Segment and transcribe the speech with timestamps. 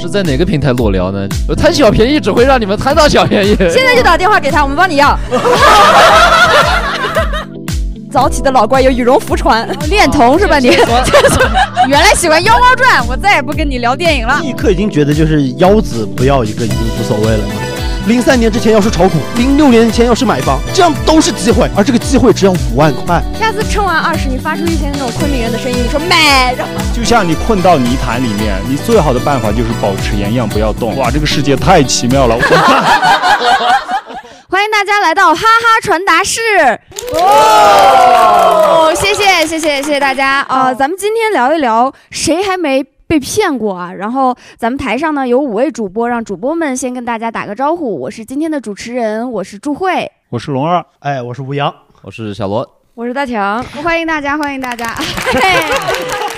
[0.00, 1.28] 是在哪个平台裸聊呢？
[1.56, 3.54] 贪小便宜只会让你们贪到小便宜。
[3.56, 5.18] 现在就打电话给他，我们帮你要。
[8.10, 10.68] 早起的老怪有羽绒服穿，恋童是吧你？
[11.86, 14.40] 原来喜欢《妖猫传》，我再也不跟你聊电影了。
[14.40, 17.59] 立刻已经觉得就是腰子不要一个已经无所谓了嘛。
[18.10, 23.22] 零三年之前要是炒股，零六年前要是买房，这样都是机会，而这个机会只要五万块。
[23.38, 26.52] 下次称完二十，你发出一些那种昆明人的声音，你说买，
[26.92, 30.96] 就像你困到泥潭里面，你最好的办法就是保持原样，不要动。
[30.96, 32.36] 哇，这个世界太奇妙了。
[34.50, 36.40] 欢迎大家来到哈哈传达室。
[37.14, 40.74] 哦，谢谢谢谢谢谢大家啊！
[40.74, 43.92] 咱们今天聊一聊，谁还没被骗过啊？
[43.92, 47.98] 然后咱们台上呢有五位主播，让主播们先跟大家打个招呼。
[47.98, 52.64] 我是今天的主持人，我是祝慧，我是龙二，哎，我是吴阳，我是小罗，
[52.94, 53.60] 我是大强。
[53.82, 54.94] 欢迎大家，欢迎大家。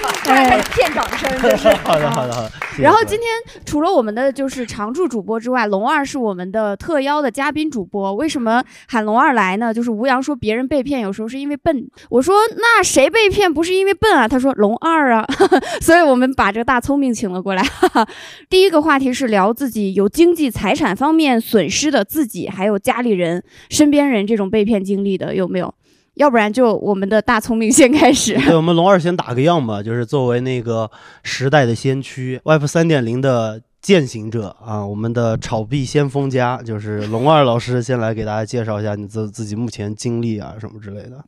[0.74, 2.50] 骗掌声， 就是好的好的好的。
[2.78, 3.28] 然后今天
[3.66, 8.14] 除了我们的就是常驻主播之外，龙二是我们的特邀的嘉宾主播。
[8.14, 9.74] 为什么喊龙二来呢？
[9.74, 14.26] 就是吴阳说别人被骗有时候是因为笨，我说那谁被骗不是因为笨啊？
[14.26, 15.26] 他说龙二啊，
[15.82, 17.62] 所以我们把这个大聪明请了过来。
[18.48, 25.74] 第一个话题是聊自己有经济财产方面损失的自己，还有家里人、身边人这种被骗经历的有没有？
[26.14, 28.34] 要不然就我们的大聪明先开始。
[28.34, 30.90] 对，我们龙二先打个样吧，就是作为那个
[31.22, 41.24] 时代的先驱，Web 三点零的践行者啊，我们的炒币先锋家，就是龙二老师先来给大家介绍一下你自自己目前经历啊什么之类的。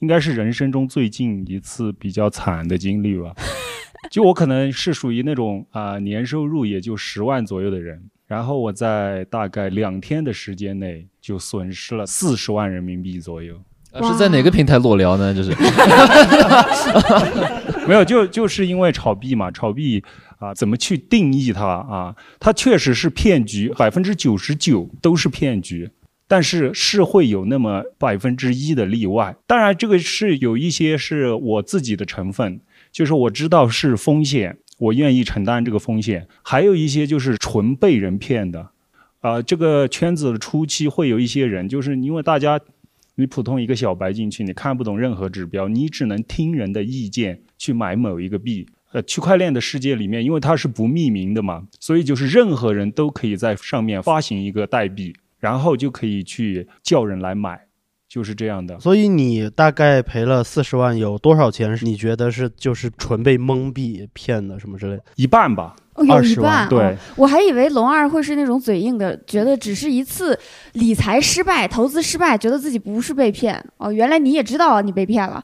[0.00, 3.34] 应该是人生中最近一次比较惨的经历吧。
[4.12, 13.60] 就我可能是属于那种啊年收入也就十万左右的人，然后我在大概两天的时间内就损失了四十万人民币左右。
[13.94, 15.34] 是在哪个平台裸聊呢？
[15.34, 15.50] 就是
[17.88, 20.04] 没有，就就是因为炒币嘛，炒币
[20.38, 22.14] 啊，怎么去定义它啊？
[22.38, 25.90] 它确实是骗局，百分之九十九都是骗局，
[26.28, 29.34] 但是是会有那么百分之一的例外。
[29.46, 32.60] 当然，这个是有一些是我自己的成分，
[32.92, 38.68] 就是我知道是风险，我愿意承担这个风险；还有一些就是纯被人骗的。
[39.20, 42.60] 啊，这个圈子的初期会有一些人，就是因为大家。
[43.18, 48.64] 你普通一个小白进去，你看不懂任何指标，你只能听人的意见去买某一个币。
[48.92, 57.60] 呃，区块链的世界里面，因为它是不匿名的嘛，所以就是任何人都可以在上面发行一个代币，然后就可以去叫人来买，
[58.08, 58.78] 就是这样的。
[58.78, 61.76] 所以你大概赔了四十万，有多少钱？
[61.82, 65.02] 你觉得是就是纯被蒙蔽骗的什么之类？
[65.16, 65.74] 一半吧。
[66.04, 70.38] 有一半，对，我还以为龙二会是那种嘴硬的，觉得只是一次
[70.74, 73.62] 理财失败、投资失败，觉得自己不是被骗。
[73.78, 75.42] 哦，原来你也知道啊，你被骗了，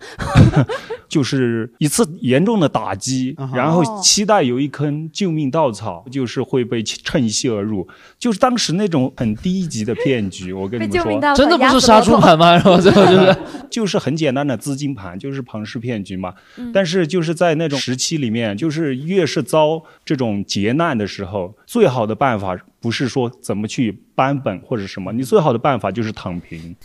[1.09, 7.87] 就是一次严重的打击，然后期待有一根救命稻草，就是会被趁虚而入，
[8.19, 10.53] 就是当时那种很低级的骗局。
[10.53, 12.53] 我跟你们说，真的不是杀猪盘吗？
[12.53, 13.37] 然后最后就是
[13.71, 16.35] 就是很简单的资金盘，就是庞氏骗局嘛。
[16.73, 20.44] 但是就是在那种时期里面，就是越是遭这种。
[20.45, 26.77] 劫难的时候，最好的办法不是说怎么去扳本或者什么，你最好的办法就是躺平，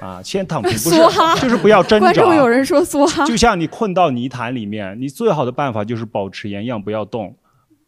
[0.00, 0.90] 啊，先躺平，不是，
[1.40, 2.12] 就是不要挣扎。
[2.12, 7.36] 观众有人说梭哈，就像你困到泥潭里面，你最好的办法就是保持原样，不要动，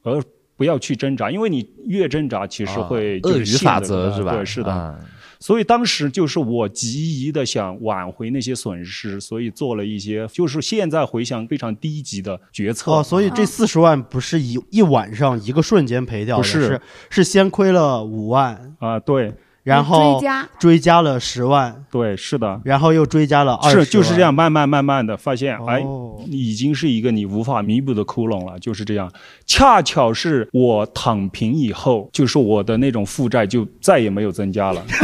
[0.03, 0.23] 而
[0.57, 4.33] 不要去挣扎，因为你越挣扎，其实会鳄鱼法则是吧？
[4.33, 4.99] 对，是的。
[5.45, 12.91] 所以当时就是我急于的想挽回那些损失，所以做了一些就是现在回想非常低级的决策。
[12.91, 19.35] 哦，所以这四十万不是一一晚上一个瞬间赔掉的，是是先亏了五万啊，对。
[19.65, 25.83] 然后追加追加了十万，对，是的，然后又追加了二十，是就是这样，慢慢慢慢的发现，哎，
[26.27, 29.11] 已经是一个你无法弥补的窟窿了，就是这样。
[29.47, 34.83] 恰巧是我躺平以后，就是我的那种负债就再也没有增加了。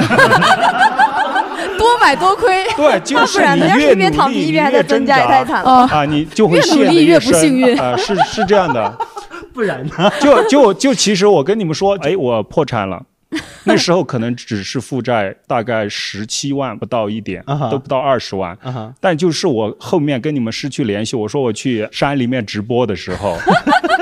[1.78, 6.04] 多买多亏， 对，就是你越努力，你越增加，太惨了啊！
[6.04, 7.96] 你就会越努力越不幸运啊！
[7.96, 8.98] 是是这样的，
[9.54, 10.12] 不然呢？
[10.20, 13.02] 就就就其实我跟你们说，哎，我破产了。
[13.64, 18.56] 那时候可能只是负债大概十七万不到一点，都不到二十万。
[19.00, 23.36] 但就是我后面跟你们失去联系，我说我去山里面直播的时候，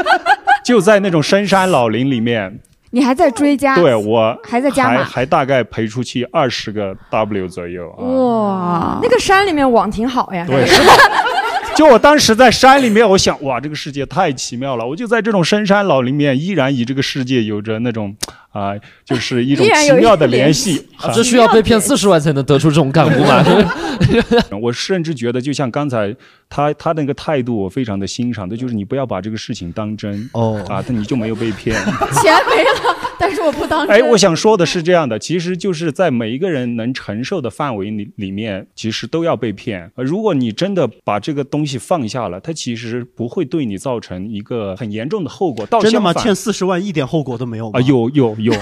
[0.65, 2.59] 就在那种深山老林里面，
[2.91, 3.75] 你还在追加？
[3.77, 7.91] 对我还在加还还大概赔出去二十个 W 左右。
[7.99, 10.47] 哇，那个山里面网挺好呀。
[10.49, 10.65] 对。
[11.79, 14.85] 就我当时在山里面，我想哇，这个世界太奇妙了。
[14.85, 18.17] 我就在这种深山老林里面，依然与这个世界有着那种
[18.51, 18.73] 啊、
[19.05, 20.89] 就是一种奇妙的些联联系。
[20.97, 23.45] 啊这需要被骗四十万才能得出这种感悟吗？
[24.61, 26.13] 我甚至觉得，就像刚才
[26.49, 31.77] 他他那个态度，我非常的欣赏的，就是你不要把这个事情当真哦啊，那你就没有被骗。
[31.77, 32.88] 钱没了，但
[33.38, 33.96] 是我不当真。
[33.96, 39.90] 哎，我想说的是这样的，其实就是在每一个人能承受的范围里里面，其实都要被骗。
[39.94, 45.64] 呃如果你真的把这个东西放下了，它其实不会对你造成一个很严重的后果。
[45.67, 46.12] 倒真的吗？
[46.14, 48.52] 欠四十万一点后果都没有吗啊，有有有，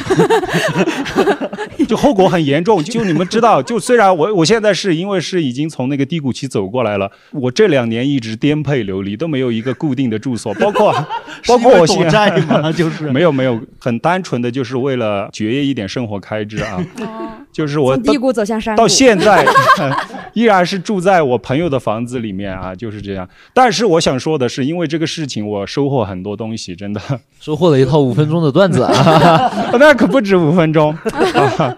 [1.86, 2.82] 就后果很严重。
[2.84, 10.92] 就你们知道，就虽然我我现在是因为是已经从那个低谷期走过来了，我这两年一直颠沛流离，都没有一个固定的住所，包括
[11.46, 12.72] 包括我现在债吗？
[12.72, 16.82] 就是没有没有，很单纯的就是为了节约一点生活开支啊。
[17.52, 18.82] 就是我低谷走向山谷。
[18.82, 19.46] 到现在、
[20.34, 23.26] 依然是住在我朋友的房子里面啊，就是这样。
[23.54, 27.00] 但是我想说的是，因为这个事情，我收获很多东西，真的，
[27.40, 29.72] 收获了一套五分钟的段子啊！
[29.78, 30.92] 那可不止五分钟。
[30.92, 31.74] 啊、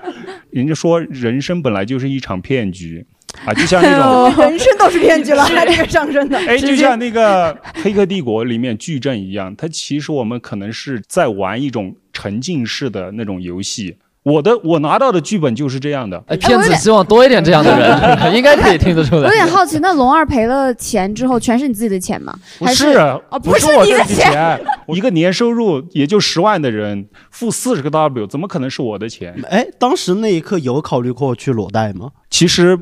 [0.51, 3.07] 人家说人生本来就是一场骗局
[3.45, 4.45] 啊，就像那种。
[4.49, 6.37] 人生都是骗局了，这个上升的。
[6.39, 7.55] 哎，就像那个
[7.85, 13.97] 《黑客帝国》里面矩阵一样，它其实我们可能是在玩一种沉浸式的那种游戏。
[14.25, 16.23] 我的我拿到的剧本就是这样的。
[16.27, 17.89] 哎，骗子希望多一点这样的人，
[18.37, 19.33] 应该可以听得出来我有。
[19.33, 22.37] 点好奇，那龙二赔了钱之后，全是你自己的钱吗？
[22.59, 29.35] 还不是，啊哦不不是你的我自己钱，一个年收入也就十万的人付四十个 W，怎么可能是我的钱？
[29.49, 32.11] 哎，当时那一刻有考虑过去裸贷吗？
[32.29, 32.79] 其实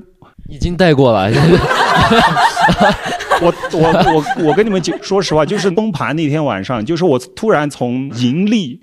[0.49, 1.31] 已经贷过了，
[3.41, 3.81] 我我
[4.15, 8.81] 我我跟你们讲，说实话，就是崩盘那天晚上，就是我突然从盈利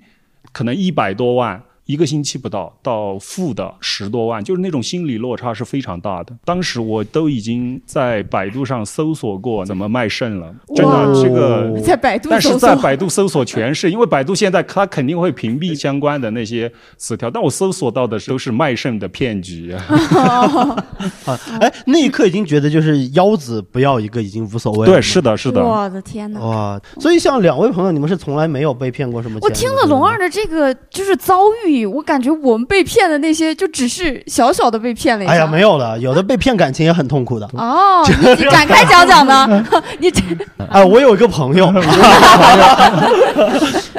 [0.54, 1.62] 可能一百多万。
[1.86, 6.34] 一个星期不到，到负的十多万，就是那种心理落差是非常大的。
[6.44, 19.72] 当时我都已经在百度上搜索过怎么卖肾了，真的这个在百度但是在百度搜索全是，因为百度现在它肯定会屏蔽相关的那些词条，但我搜索到的都是卖肾的骗局。
[19.72, 19.84] 啊，
[21.60, 24.92] 哎，那一刻已经觉得就是腰子不要一个已经无所谓了。
[24.92, 25.62] 对，是的，是的。
[25.62, 26.40] 我的天哪！
[26.40, 29.48] 哇，所以像两位朋友，你们是从来没有被骗过什么钱？
[29.48, 35.32] 我听了龙二的这个就是遭遇，我感觉我们被骗的那些就只是小小的被骗了一下。
[35.32, 37.48] 哎呀，没有了，有的被骗感情也很痛苦的。
[37.54, 38.04] 哦，
[38.36, 39.66] 你展开讲讲呢？
[39.98, 40.22] 你这
[40.70, 41.72] 哎，我有一个朋友，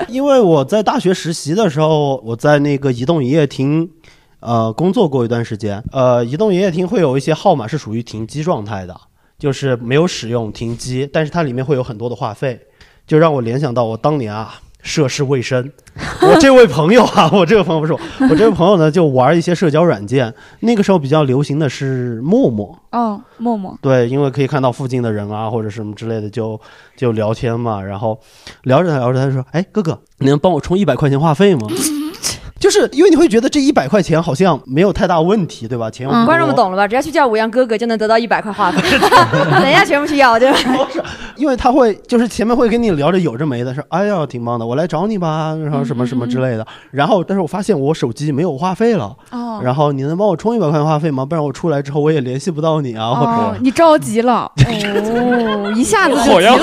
[0.08, 3.90] 因为我在大学实习的时候，我在那个移动营业厅。
[4.42, 8.96] 呃，工作过一段时间，呃，移动营业厅会有一些号码是属于停机状态的，
[9.40, 12.60] 就是没有使用停机，但是它里面会有很多的话费，
[13.08, 14.54] 就让我联想到我当年啊
[14.86, 15.72] 涉世未深，
[16.22, 18.00] 我这位朋友啊， 我这个朋友不是我，
[18.30, 26.60] 我这位朋友呢就玩一些社交软件，那个时候比较流行的是陌陌，哦，陌陌对，因为可以看到附近的人啊，或者什么之类的，就
[26.96, 27.82] 就聊天嘛。
[27.82, 28.20] 然后
[28.64, 31.68] 聊着聊着，他就说：“哎，哥哥，你能帮我充一百块钱话费吗？”
[32.58, 35.92] 就是因为你会觉得这一百块钱好像没有太大问题，对吧？
[35.92, 36.88] 钱嗯观众们懂了吧？
[36.88, 38.82] 只要去叫五羊哥哥就能得到一百块话费，
[39.60, 40.58] 等一下全部去要，对吧？
[41.36, 46.66] 因为他会就是前面会跟你聊着有这没的，说哎呀挺棒的，我来找你吧，然后什么什么之类的。
[46.92, 51.26] 然后但是我发现我手机没有话费了，哦然后你能帮我充一百块钱话费吗？
[51.26, 56.56] 不然我出来之后我也联系不到你啊，或者哦， 你着急了哦，一下子就火急了。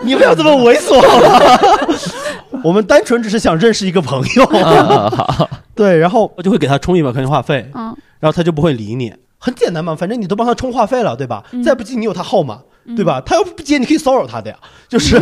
[0.02, 0.94] 你不要这么猥琐。
[2.62, 4.44] 我们单纯只是想认识一个朋友。
[4.44, 9.12] 啊好，对，然后我就会给他充一百块钱话费，嗯然后他就不会理你。
[9.44, 11.44] 很简单嘛，反正你都帮他充话费了，对吧？
[11.52, 12.62] 嗯再不济你有他号码，
[12.96, 13.20] 对吧？
[13.26, 14.56] 他要不接，你可以骚扰他的呀，
[14.88, 15.20] 就是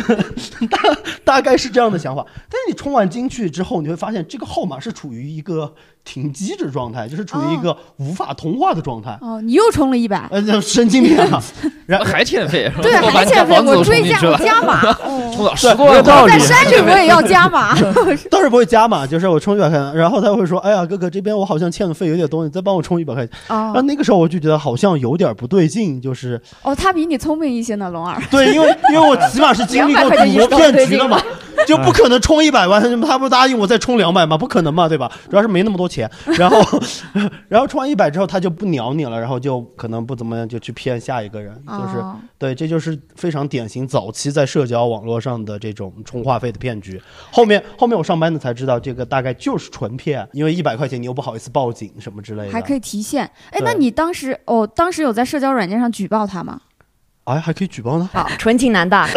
[0.70, 0.78] 大
[1.24, 2.24] 大概是这样的想法。
[2.48, 9.16] 但是你充完进去之后，你会发现这个号码是处于一个停机的状态，就是处于一个无法通话的状态。
[9.20, 11.42] 哦，你又充了一百，呃，这神经病啊！
[11.86, 14.80] 然后还欠费，对，我把还欠费，我追加加码，
[15.34, 17.74] 充到十对多万道理在山里我也要加码。
[18.30, 28.20] 倒是不会加码，就是我充一百块钱，然后他会说：“哎呀，哥哥，这边我好像欠的费有点多，你再帮我充一百块钱。”然后哦那个时候我就觉得好像有点不对劲，就是哦，他比你聪明一些呢，龙二。
[28.30, 34.38] 对，因为因为我起码是经历过200块钱赌博骗局的嘛，嗯就不可能充一百万，他不答应我再充两百吗？
[34.38, 35.10] 不可能嘛，对吧？
[35.28, 35.99] 主要是没那么多钱，
[36.36, 36.58] 然后
[37.48, 47.00] 然后充完一百之后他就不鸟你了，然后就可能不怎么样就去骗下一个人，就是哦对，这就是非常典型早期在社交网络上的这种充话费的骗局。
[47.30, 53.24] 后面后面我上班的才知道，这个大概就是纯骗，因为一百块钱你又不好意思报警什么之类的，还可以提现。
[53.50, 56.60] 哎，那你当时哦，当时有在社交软件上举报他吗？
[57.30, 58.08] 哎还可以举报呢。
[58.12, 59.08] 好，纯情男大，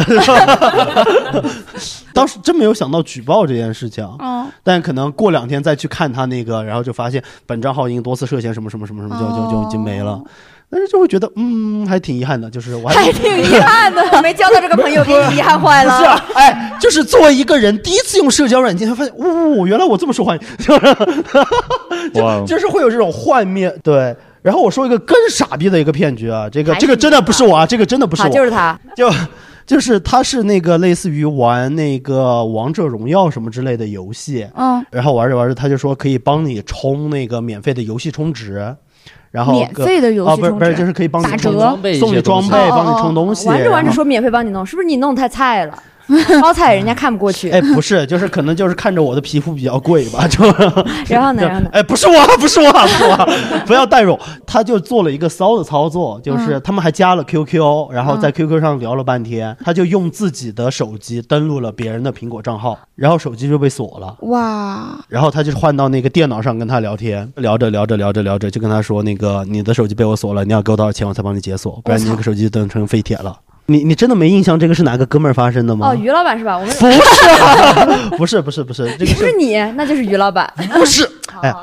[2.13, 10.23] 当时真没有想到举报这件事情，哦，但可能过两天再去看他那个，然后就发现本账号已经多次涉嫌什么什么什么什么，就就就已经没了哦。
[10.69, 15.99] 但是就会觉得嗯，还挺遗憾的，就是我还 还挺遗憾的，没交到这个朋友，给你遗憾坏了。
[15.99, 20.85] 不是啊，哎，就是作为一个人第一次用社交软件，他发现，呜哦，原来我这么受欢迎，就是
[22.19, 24.15] 哇就就是会有这种幻灭，对。
[24.43, 28.79] 然后我说一个更傻逼的一个骗局啊，这个这个真的不是我啊，这个真的不是好，我，就是他。
[28.95, 29.09] 就
[29.65, 38.75] 就是他是那个类似于玩那个王者荣耀什么之类的游戏，嗯，然后玩着玩着他就说可以帮你充那个免费的游戏充值，
[39.31, 41.49] 然后免费的游戏啊不是不是戏充值就是可以帮你打折。
[41.49, 45.81] 充装备送你装备，帮你充东西，玩着玩着说免费帮你弄，是不是你弄太菜了？
[46.41, 47.49] 包菜人家看不过去。
[47.49, 50.43] 哎，不是，就是可能就是看着我的皮肤比较贵吧，就
[51.07, 51.69] 然后呢，然后呢？
[51.71, 53.29] 哎，不是我，不是我，不是我，
[53.65, 54.17] 不要代入。
[54.45, 64.15] 他就做了一个骚的操作，就是他们还加了 QQ，然后在 QQ 上聊了半天，他就用自己的手机登录了别人的苹果账号，然后手机就被锁了。
[64.21, 73.35] 哇，然后他就换到那个电脑上跟他聊天，聊着聊着聊着聊着，就跟他说那个你的手机被我锁了，你要给我多少钱我才帮你解锁，不然你那个手机就等成废铁了。
[73.67, 75.89] 你你真的没印象这个是哪个哥们儿发生的吗？
[75.89, 76.57] 哦，于老板是吧？
[76.57, 80.51] 我们不是 啊，不是不是不是，这个是不是你，那就是于老板。
[80.73, 81.09] 不是？
[81.41, 81.53] 哎，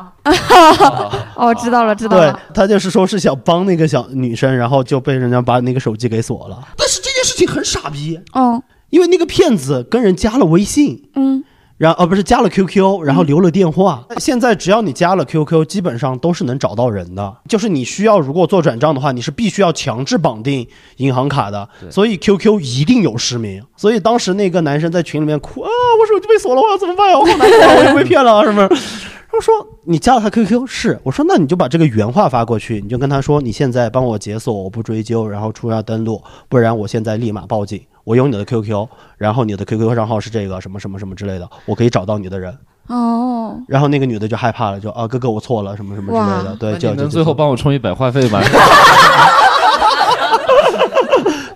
[1.37, 2.40] 哦，知道了，知道了对了。
[2.54, 6.59] 他就是说是想帮那个小女生，然后就被人家把那个手机给锁了。
[6.76, 11.45] 但是这件事情很傻逼，哦，因为那个骗子跟人加了微信，嗯，
[11.81, 14.05] 然后呃不是加了 QQ，然后留了电话。
[14.19, 17.35] 现在只要你加了 QQ，基本上都是能找到人的。
[17.49, 20.69] 就是你需要如果做转账的话，你是必须要强制绑定
[20.99, 23.65] 银行卡的，所以 QQ 一定有实名。
[23.79, 27.19] 所以当时那个男生在群里面哭啊，我手机被锁了，我要怎么办呀？
[27.19, 28.61] 我好难过啊，我又被骗了啊什么。
[28.61, 37.81] 然后说你加了他 QQ 是，我说那你就把这个原话发过去，你就跟他说你现在帮我解锁，我不追究，然后出要登录，不然我现在立马报警。
[38.11, 38.88] 我有你的 QQ，
[39.19, 42.52] 然后你的 QQ 账号是这个什么什么什么之类的，我可以找到你的人。
[42.88, 48.40] 哦，然后那个女的就害怕了，就啊哥哥我错了什么什么之类的，对，就能最后帮我充一百话费吗？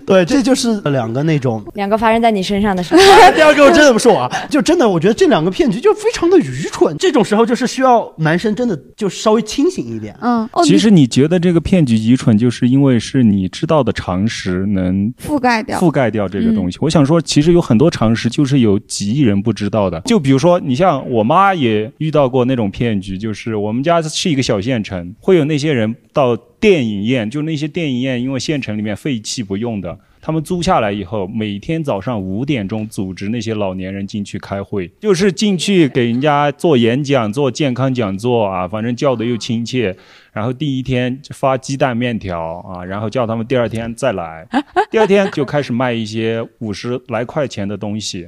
[0.07, 1.65] 对，这就是两个那种。
[1.75, 2.95] 两个发生在你身上的事，
[3.35, 6.97] 第二个我真的不是我啊，就真的我觉得这两个骗局就非常的愚蠢。
[6.99, 10.17] 这种时候就是需要男生真的就稍微清醒一点。
[10.21, 16.79] 嗯，哦，其实你觉得这个骗局愚蠢，就是因为是你知道的常识能覆盖掉，覆盖掉这个东西。
[16.81, 20.01] 我想说，其实有很多常识就是有几亿人不知道的。
[20.03, 29.99] 就比如说，你像我妈也遇到过那种骗局，就是我们家是一个小县城，会有那些人到电影院，就那些电影院，因为县城里面废弃不用的。
[30.23, 39.95] 他们租下来以后，每天早上五点钟组织那些老年人进去开会，就是进去给人家做演讲、做健康讲座啊，反正叫的又亲切。
[40.33, 44.49] 然后第一天发鸡蛋面条啊，然后叫他们第二天再来，
[44.91, 48.27] 第二天就开始卖一些五十来块钱的东西，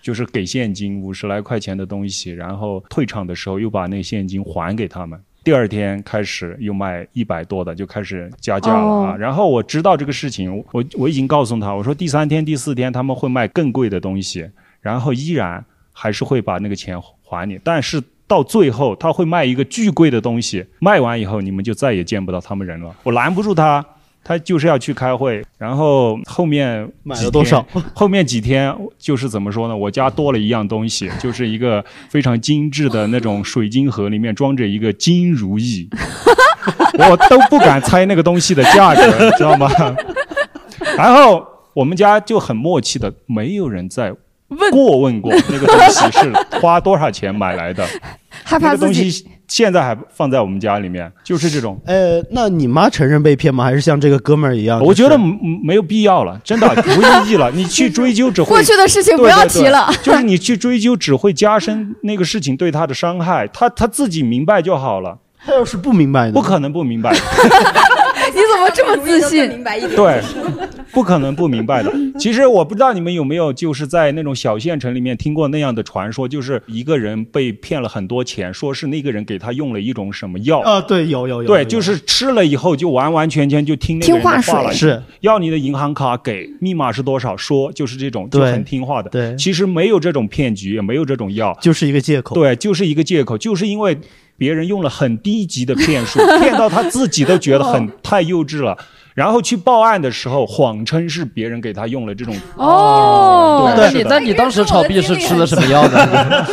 [0.00, 5.18] 就是给现金五十来块钱的东西，然后退场的时候又把那现金还给他们。
[5.44, 9.12] 第二天开始又卖一百多的，就开始加价了啊。
[9.12, 14.48] 哦然后我知道这个事情，我我已经告诉他，我说第三天、第四天他们会卖更贵的东西，
[14.80, 22.94] 然后依然还是会把那个钱还你，但是到最后他会卖一个巨贵的东西，卖完以后你们就再也见不到他们人了。
[23.02, 23.84] 我拦不住他，
[24.24, 27.64] 他就是要去开会，然后后面买了多少？
[27.94, 29.76] 后面几天就是怎么说呢？
[29.76, 35.88] 我家多了一样东西， 就是一个非常精致的那种水晶盒，里面装着一个金如意，
[36.98, 39.70] 我都不敢猜那个东西的价格，你知道吗？
[40.96, 44.12] 然后我们家就很默契的，没有人在
[44.70, 47.84] 过问过那个东西是花多少钱买来的，
[48.44, 51.80] 害那个东怕自己西现在还放在我们家里面，就是这种。
[51.86, 53.62] 呃，那你妈承认被骗吗？
[53.62, 54.80] 还是像这个哥们儿一样？
[54.82, 55.16] 我觉得
[55.62, 57.48] 没有必要了，真的无意义了。
[57.54, 59.86] 你去追究只会过去的事情不要提了。
[59.86, 66.32] 对对对就是你去追究只会加深那个事情对他的伤害，他他自己明白就好了，他要是不明白呢？
[66.32, 67.14] 不可能不明白，
[68.34, 69.48] 你怎么这么自信？
[69.54, 69.94] 明白一点。
[69.94, 70.20] 对，
[70.92, 71.92] 不可能不明白的。
[72.18, 80.60] 其实我不知道你们有没有就是在那种小县城里面听过那样的传说，就是一个人被骗了很多钱，说是那个人给他用了一种什么药。
[80.60, 89.10] 啊，对，有有有，对，就是吃了以后就完完全全就听那个人的听话了，是要你的银行卡给，密码是多少说，就是这种，就很听话的。
[89.10, 92.34] 对其实没有这种骗局，也没有这种药，就是一个借口。
[92.34, 93.96] 对，就是一个借口，就是因为
[94.36, 98.76] 别人用了很低级的骗术， 骗到他自己都觉得很太幼稚了。
[99.14, 106.46] 然后去报案的时候，谎称是别人给他用了这种，哦，对那你那你当时炒币是吃了什么药呢？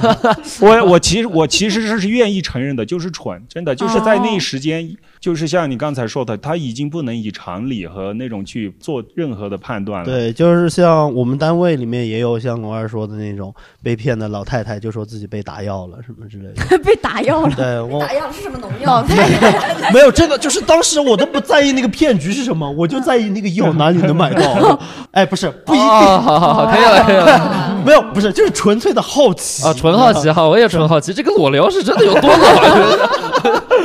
[0.60, 10.06] 我我其实我其实是愿意承认的，就是蠢，真的就是在那一时间，就是像你刚才说的，他已经不能以常理和那种去做任何的判断了。
[10.06, 16.78] 对，就是像我们单位里面也有像龙二说的那种被骗的老太太，就说自己被打药了什么之类的。
[16.84, 17.54] 被打药了。
[17.56, 19.02] 对我打药是什么农老药？
[19.02, 24.78] 太太，没有真的，就是当时我都不在意那个骗局是什么，我就在意那个药哪里能买到。
[25.12, 27.82] 哎，不是，不一定，啊，好好好，可以了，可以了。
[27.84, 33.06] 没有，不是，就是纯粹的好奇啊，纯好奇哈，我也纯好奇，这个裸聊是真的有多老啊？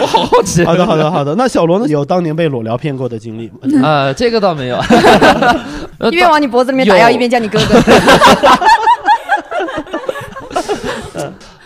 [0.01, 0.63] 我好好奇。
[0.65, 1.35] 好的，好的，好的。
[1.35, 1.87] 那小罗呢？
[1.87, 3.55] 有当年被裸聊骗过的经历吗？
[3.87, 4.79] 啊，这个倒没有。
[6.09, 7.75] 一边往你脖子里面打药，一边叫你哥哥。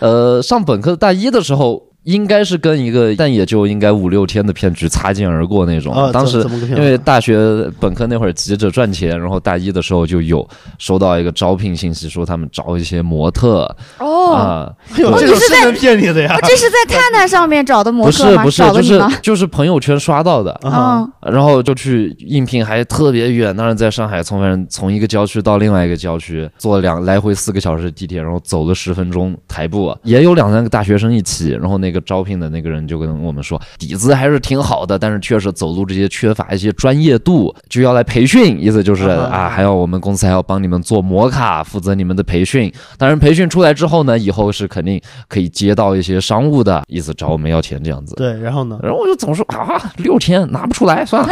[0.00, 5.92] 呃，上本科大一的时候，应该是跟一个，但也就应该五六天的骗局擦肩而过那种。
[5.92, 7.36] 啊当时因为大学
[7.80, 10.48] 本科那会儿急着赚钱，然后大一的时候就有
[10.78, 16.38] 收到一个招聘信息，说他们招一些模特哦，你是在骗你的呀哦！
[16.42, 18.48] 这是在探探上面找的模特吗？
[18.48, 19.18] 是不是，就是？
[19.20, 20.52] 就是朋友圈刷到的。
[20.62, 42.72] 啊嗯，然后就去应聘，还特别远，当然在上海，从反正从一个郊区到另外一个郊区，坐两来回四个小时的地铁，然后走了十分钟台步，也有两三个大学生一起，然后那个招聘的那个人就跟我们说，底子还是挺好的，但是确实走路这些缺乏一些专业度，就要来培训，意思就是啊还要我们公司还要帮你们做摩卡，负责你们的培训。
[42.98, 48.14] 当然培训出来之后呢，以后是肯定可以接到一些商务的，意思找我们要钱这样子。
[48.16, 48.78] 对，然后呢？
[48.82, 51.28] 然后我就总说啊，六千拿不出来，算了。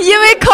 [0.00, 0.50] 因为抠，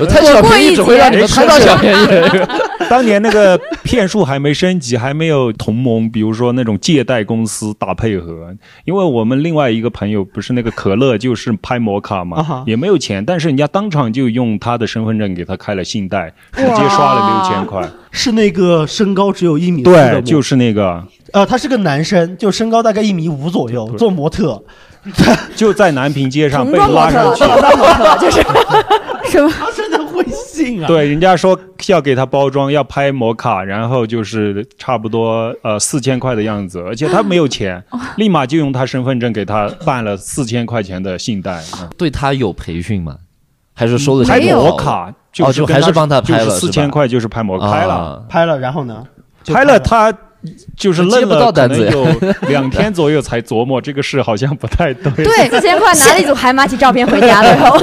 [0.06, 2.06] 贪小便宜只会让你们贪到小便宜。
[2.88, 8.54] 当年那个骗术还没升级，还没有同盟，比如说那种借贷公司打配合。
[8.84, 17.86] 因为我们另外一个朋友不是那个可乐，就是拍摩卡啊嘛哈，也没有钱，但是人家当场就用他的身份证给他开了信贷，直接刷了六千块。
[18.10, 24.62] 是那个身高只有一米四的对，就是那个，呃，他是个男生，就身高大概一米五左右，做模特，
[25.56, 27.44] 就在南平街上被拉上去。
[28.20, 28.42] 就是
[29.30, 29.50] 什么？
[29.50, 30.86] 他真的会信啊？
[30.86, 37.82] 对，人家说要给他包装，要拍摩卡，然后就是差不多呃四千块的样子，而且他没有钱，
[38.16, 41.62] 立马就用他身份证给他办了四千块钱的信贷。
[41.78, 43.16] 嗯对他有培训吗？
[43.74, 49.04] 还是收的拍没有摩卡，哦就跟还是帮他拍了四千块就是拍摩拍了，啊拍了，然后呢？
[49.46, 50.12] 拍了他。
[50.76, 55.12] 就是接不到愣了，可单子能有两天左右才琢磨这个事好像不太对。
[55.24, 57.78] 对，四千块拿了一组海马体照片回家了，然 后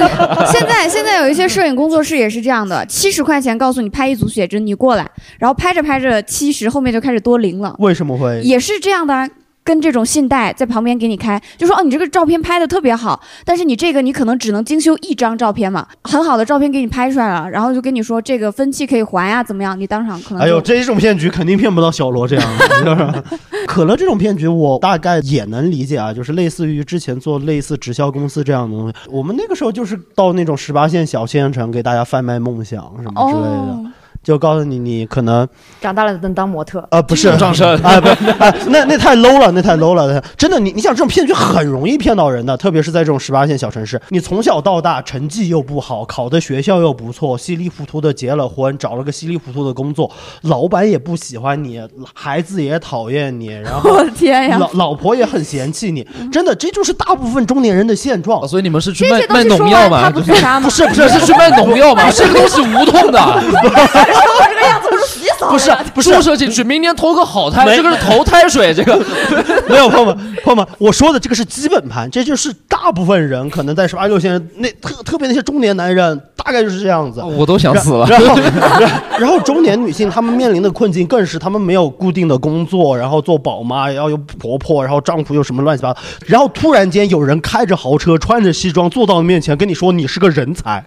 [0.52, 5.06] 现在现在有一些摄影工作室也是这样的，七十块钱告诉你拍一组写真，你过来，
[5.38, 8.40] 然后拍着拍着七十，后面就开始多零了，为什么会？
[8.42, 9.28] 也是这样的啊。
[9.66, 19.78] 跟这种信贷在旁边给你开，就说哦，你这个照片拍的特别好，但是你这个你可能只能精修一张照片嘛，很好的照片给你拍出来了，然后就跟你说这个分期可以还呀，怎么样？
[19.78, 22.84] 你当场可能哎呦，就这种骗局肯定骗不到小罗这样的。
[22.84, 23.22] 就是
[23.66, 28.94] 可乐这种骗局，我大概也能理解啊，就是类似于之前做类似直销公司这样的东西。
[29.10, 33.92] 我们那个时候就是到那种十八线小县城给大家贩卖梦想什么之类的，哦，
[34.26, 35.46] 就告诉你你可能
[35.80, 36.84] 长大了能当模特。
[36.90, 38.08] 呃不是上升啊不
[38.42, 40.20] 哎那那太 low 了，那太 low 了。
[40.36, 50.10] 真的，你你想这种骗局很容易骗到人的，特别是在这种十八线小城市，你从小到大成绩又不好，考的学校又不错，稀里糊涂的结了婚，找了个稀里糊涂的工作，
[50.42, 51.80] 老板也不喜欢你，
[52.12, 54.58] 孩子也讨厌你，然后我的天呀！
[54.58, 58.48] 老老婆也很嫌弃你，真的，这就是大部分中年人的现状哦。
[58.48, 60.10] 所以你们是去卖 卖农药吗？
[60.10, 60.32] 不是
[60.88, 62.10] 不是是去卖农药吗？
[62.10, 63.20] 这个东西无痛的，
[64.24, 66.12] 我这个样子不是不是不是。
[66.16, 68.96] 注射进去，明年投个好胎，这个是投胎水，这个。
[69.68, 77.20] 没有朋友们，朋友们，我说的这个是基本盘，这就是大部分人可能在十八六线那特特别那些中年男人，大概就是这样子。
[77.20, 78.06] 我都想死了。
[78.06, 78.36] 然后，
[78.80, 90.84] 然 然后中年女性她们面临的困境更是她们没有固定的工作，然后做宝妈，然后又婆婆，然后丈夫又什么乱七八糟，然后突然间有人开着豪车，穿着西装坐到你面前跟你说你是个人才，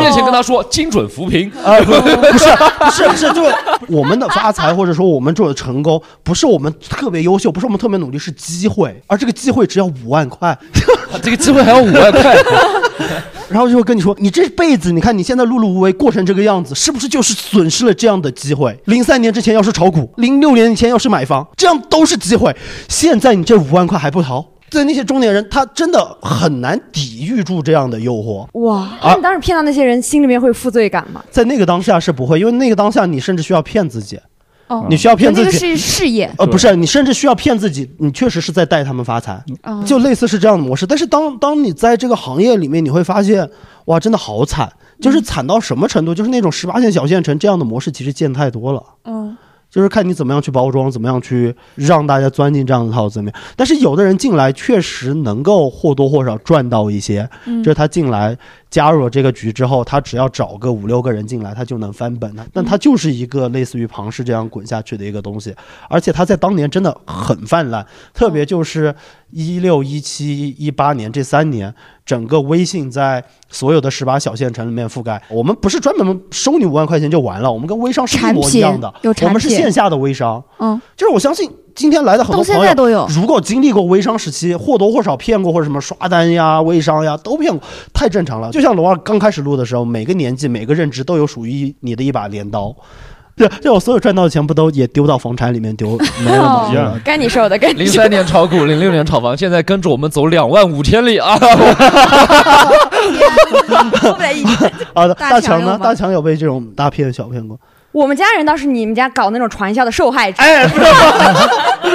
[0.00, 1.92] 面前跟他说精准扶贫，不
[2.38, 2.48] 是
[2.78, 3.54] 不是不是，就是
[3.88, 10.56] 我们的发财或者说我们做的成功，不是我们特别优秀，不是我们特别努力，是机会，而这个机会只要五万块，
[11.22, 12.36] 这个机会还要五万块，
[13.48, 18.78] 然后就会跟你说，你这辈子你看你现在碌碌无为过成这个样子，是不是就是损失了这样的机会？
[18.86, 22.54] 零三年之前要是炒股，零六年以前要是买房，这样都是机会。
[22.88, 24.44] 现在你这五万块还不逃？
[24.68, 28.46] 对那些中年人，他真的很难抵御住这样的诱惑。
[28.60, 28.90] 哇！
[29.02, 31.22] 那你当时骗到那些人，心里面会有负罪感吗？
[31.30, 34.18] 在那个当下是不会，因为那个当下你甚至需要骗自己，
[34.66, 35.58] 哦，你需要骗那个自己。
[35.58, 40.84] 是事业，呃，不是，你甚至需要骗自己，你确实是在带他们发财，嗯就类似是这样的模式。
[40.86, 43.48] 但是当当你在这个行业里面，你会发现，
[43.84, 46.12] 哇，真的好惨，就是惨到什么程度？
[46.12, 48.82] 就是那种十八线小县城这样的模式，其实见太多了。
[49.04, 49.36] 嗯，
[49.76, 53.34] 就是看你怎么样去包装，怎么样去让大家钻进这样的套子里面。
[53.54, 58.34] 但是有的人进来确实能够或多或少赚到一些，嗯就是他进来
[58.68, 62.46] 加入了这个局之后，他只要找个五六个人进来，他就能翻本的。
[62.52, 65.54] 但他就是一个类似于庞氏这样滚下去的一个东西，
[65.88, 68.94] 而且他在当年真的很泛滥，特别就是
[69.30, 71.72] 一六、一七、一八年这三年，
[72.04, 75.22] 整个微信在所有的十八小县城里面覆盖。
[75.28, 80.42] 我们不是专门收你五万块钱就完了，我们跟微商是一模一样的我们是线下的微商。
[80.58, 83.06] 嗯，就是我相信今天来的很多朋友，现在都有。
[83.10, 87.62] 如果经历过微商时期，或多或少骗过或者什么刷单呀、微商呀，都骗过，
[87.92, 88.50] 太正常了。
[88.50, 92.74] 就像龙二刚开始录的时候，每个年纪、每个认知都有属于你的一把镰刀。
[93.36, 96.68] 对， 就我所有赚到的钱不都也丢到房产里面丢没了吗？
[96.72, 97.92] 一样 该你受的，该你零。
[97.92, 101.36] 三年炒股，零六年炒房，现在跟着我们走两万五千里啊！
[104.00, 104.54] 说不了一句。
[104.94, 105.78] 好的，大大强呢？
[105.82, 107.60] 大强有被这种大骗小骗过？
[107.96, 110.84] 我们家人倒是你们家搞那种传销的受害者，哎，不是，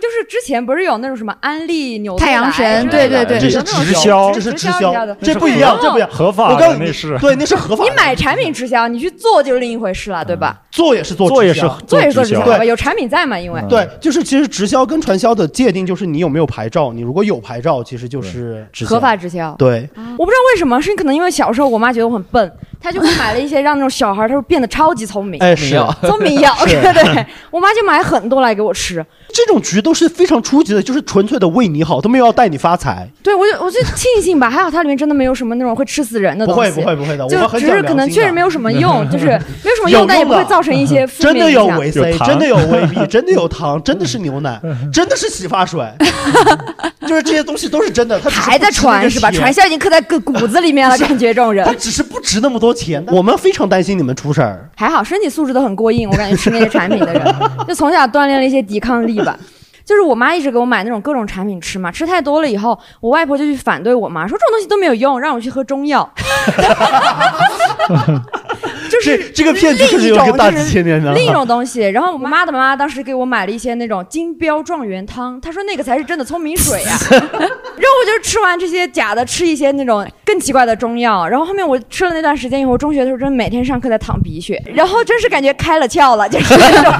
[0.00, 6.08] 就是之前不是有那种什么安利、纽太阳神对对对对这是直销这是直销，这不一样，这不一样。
[6.10, 7.84] 合法我告诉你的那是 对，那是合法。
[7.84, 10.58] 你买产品直销，你去做就是另一回事了，对吧？
[10.70, 12.64] 做也是做做也是直销做也是做直销，对吧？
[12.64, 13.38] 有产品在嘛？
[13.38, 18.98] 因为嗯对，就是其实直销跟传销的界定就是你有没有牌照，你如果有牌照，其实就是合。
[18.98, 19.54] 法直销。
[19.58, 25.38] 对，我不知道为什么，是可能因为小时候我妈觉得我很笨，她就会买了一些让那种小孩他说变得超级聪明。
[25.40, 29.04] 哎，是聪明药，对对，我妈就买很多来给我吃。
[29.46, 33.08] 这种局都是非常初级的，就是纯粹的为你好，都没有要带你发财。
[33.22, 36.70] 对我就我就庆幸吧，还好它里面真的没有什么那种会吃死人的不东西。
[36.72, 41.78] 不会不会不会的，我就们很只是可能确实没有有什么用， 就是没有什么用，但也不会造成一些负真的有影响。
[41.78, 44.60] 维 C，真的有维 B， 真的有糖，真的是牛奶，
[44.92, 45.86] 真的是洗发水，
[47.06, 48.18] 就是这些东西都是真的。
[48.18, 49.30] 他只是还在值那个传是吧？
[49.30, 53.04] 钱传销已经刻在骨骨子里面了，感觉这种人他只是不值那么多钱。
[53.08, 54.68] 我们非常担心你们出事儿。
[54.76, 56.08] 还好，身体素质都很过硬。
[56.10, 57.34] 我感觉吃那些产品的人，
[57.68, 59.29] 就从小锻炼了一些抵抗力吧。
[59.84, 66.08] 就是我妈一直给我买那种各种产品吃嘛，吃太多了以后，我外婆就去反对我妈，说这种东西都没有用，让我去喝中药。
[68.90, 71.12] 就是这这个骗局另一是有个大几千年的。
[71.12, 71.80] 另一种东西。
[71.80, 81.26] 然后我妈的妈妈当时给我买了一些那种金标状元汤，她说那个才是真的聪明水呀、 然后我就吃完这些假的，吃一些那种更奇怪的中药。
[81.26, 86.92] 然后后面我吃了那段时间以后，中学的时候真的每天上课在淌鼻血，然后真是感觉开了窍了，就是那种。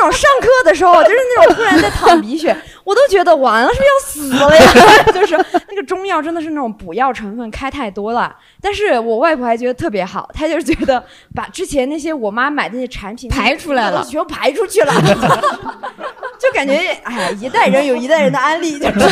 [0.00, 5.02] 种上课的时候，就是那种突然在淌鼻血， 我都觉得完了，是不是要死了呀？
[5.12, 5.36] 就是
[5.68, 8.34] 那个中药真的是那种补药成分开太多了。
[8.60, 11.02] 但是我外婆还觉得特别好，她就是觉得
[11.34, 14.92] 把之前那些我妈买的那些产品排出来了全部排出去了，
[16.38, 19.08] 就感觉哎，一代人有一代人的安利，就是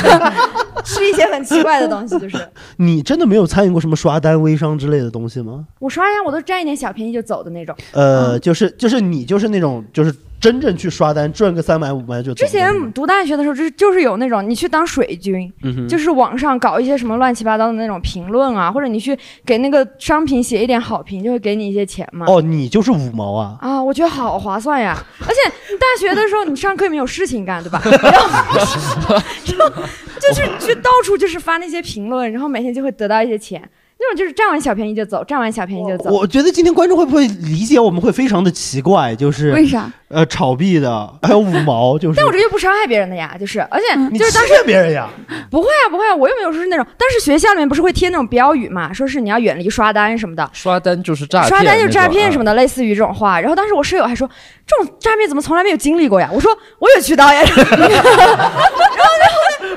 [0.84, 2.18] 吃一些很奇怪的东西。
[2.18, 2.36] 就是
[2.76, 5.66] 你真的没有参与过什么刷单、微商之类的东西吗？
[5.78, 7.74] 我刷呀，我都占一点小便宜就走的那种。
[7.92, 12.46] 呃，就是就是你就是那种就是真正去刷单赚个三百五百就之。
[12.46, 22.26] 前读大学的时候，就是就是有那种你去当水军，嗯就是网上搞一些什么乱七八糟的那种评论啊，或者你去给那个商品写一点好评，就会给你一些钱嘛。
[22.28, 23.56] 哦，你就是五毛啊？
[23.60, 24.96] 啊，我觉得好划算呀！
[25.20, 27.82] 而且你大学的时候，你上课也没有事情干，对吧？
[27.84, 28.28] 然后，
[29.58, 29.82] 然后
[30.20, 33.62] 就是去到处就是发那些评论，然后每天就会得到一些钱。
[34.00, 36.10] 那种就是占完小便宜就走，占完小便宜就走。
[36.10, 39.90] 我觉得今天观众会不会理解我们会非常的奇怪，就是为啥？
[40.08, 45.06] 呃炒币的，还有五毛，就是但我这又不伤害别人的呀，就是，而且嗯你就是当时骗别人呀？
[45.50, 52.54] 不会啊，不会啊，我又没有说是那种，但是学校里面不是会贴那种标语嘛，说是你要远离刷单什么的，刷单就是诈骗，刷单就是诈骗什么的。
[52.54, 53.38] 类似于这种话。
[53.38, 54.26] 然后当时我室友还说，
[54.66, 56.30] 这种诈骗怎么从来没有经历过呀？
[56.32, 57.42] 我说我有渠道呀。
[57.42, 59.27] 然后然后呢，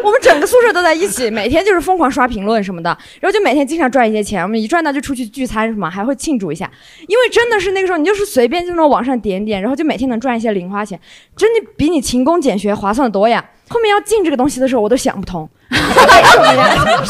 [0.03, 4.41] 我们整个宿舍都在一起，每天就是疯狂刷评论什么的，然后就每天经常赚一些钱。
[4.43, 6.69] 我们一赚到就出去聚餐什么，还会庆祝一下。
[7.07, 10.99] 因为真的是那个时候，你就是随便就那种网上点点，然后就每天能赚一些零花钱，
[11.35, 13.43] 真的比你勤工俭学划算的多呀。
[13.69, 17.03] 后面要进这个东西的时候，我都想不通，为什么呀？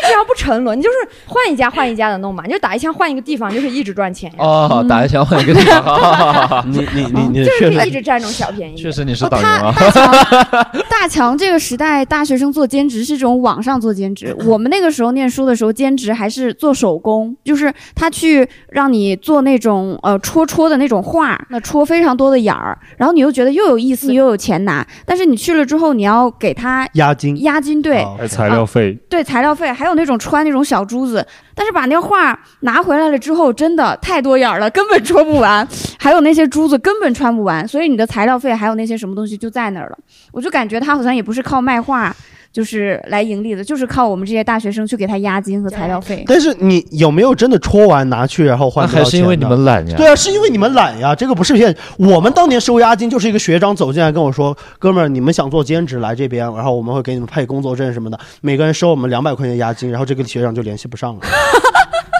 [0.00, 8.76] 我说你只要不沉沦，你就是换一家换一家的弄嘛，你就打一枪换一个地方，就是一直赚钱呀，哦，打一枪换一个地方， 你你你你 就是可以确实一直占这种小便宜。
[8.76, 9.72] 确实你是哦，党员他啊。
[9.72, 10.12] 大强，
[10.90, 14.34] 大强这个时代，大学生做兼职是这种网上做兼职。
[14.46, 35.66] 我们那个时候念书的时候，兼职还是做手工，就是他去让你做那种呃戳戳的那种画，那戳非常多的眼儿，然后你又觉得又有意思又有钱拿，但是你去了之后，你要给他押金押金，对，材料费，对材料费，还有那种穿那种小珠子，但是把那画拿回来了之后，真的太多眼了，根本戳不完，
[35.98, 39.98] 还有那些珠子根本穿不完，所以你的材料费还有那些什么东西就在那儿了。
[40.32, 42.14] 我就感觉他好像也不是靠卖画
[42.52, 46.24] 就是来盈利的，就是靠我们这些大学生去给他押金和材料费。
[46.26, 49.96] 但是你有没有真的戳完拿去，然后换还是因为你们懒呀。
[49.96, 51.74] 对啊，是因为你们懒呀，这个不是骗。
[51.96, 61.20] 我们当年收押金就是一个学长走进来跟我说：“哥们儿，你们想做兼职来这边，然后我们会给你们配工作证什么的，每个人收我们两百块钱押金。”然后这个学长就联系不上了。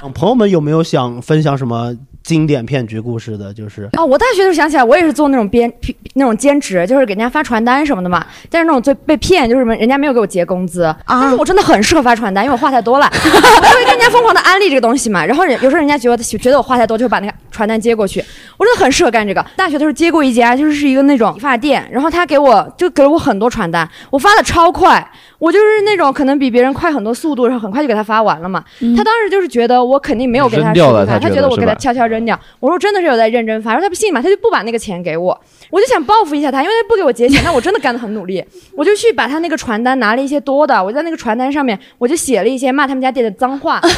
[0.05, 3.53] 嗯 朋友们有没有想分享什么经典骗局故事的？
[3.53, 5.73] 就是哦，我大学的时候想起来，我也是做那种编
[6.15, 8.25] 那种兼职，就是给人家发传单什么的嘛。
[8.49, 15.25] 但是那种最被骗，就是什么人家没有给我结工资，但是我真的很适合发传单，因为我话太多了， 我会跟人家疯狂的安利这个东西嘛。
[15.25, 18.23] 然后人有时候人家觉得觉得我话太多，就会把那个传单接过去。
[18.57, 19.45] 我真的很适合干这个。
[19.57, 28.63] 大学的时候接过一家，就是是一个那种理发店，然后他给我就给了我很多传单，我发的超快，我就是那种可能比别人快很多速度，然后很快就给他发完了嘛。
[28.97, 32.39] 他当时就是觉得我肯定没有给他扔掉了实体发，他觉他觉得我给他悄悄扔掉。
[32.61, 35.41] 我说真的是有在认真发，然后他不信嘛，他就不把那个钱给我。
[35.71, 38.45] 我就想报复一下他，因为他不给我结钱，那我真的干得很努力。
[38.77, 43.95] 我就去把他那个传单拿了一些多的，我在那个传单上面我就写了一些骂他们家店的脏话，就是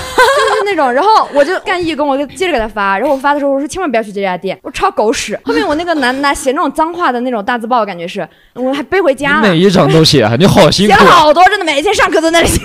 [0.65, 2.99] 那种，然后我就干义工，我就接着给他发。
[2.99, 5.39] 然后我发的时候我说千万不要去这家店，我超狗屎。
[5.45, 9.43] 后面我那个拿拿写那种脏话的那种大字报，感觉是 我还背回家了。
[9.49, 12.61] 每一张都写啊，你好辛苦写，了好多，真的每一天上课都在那里写，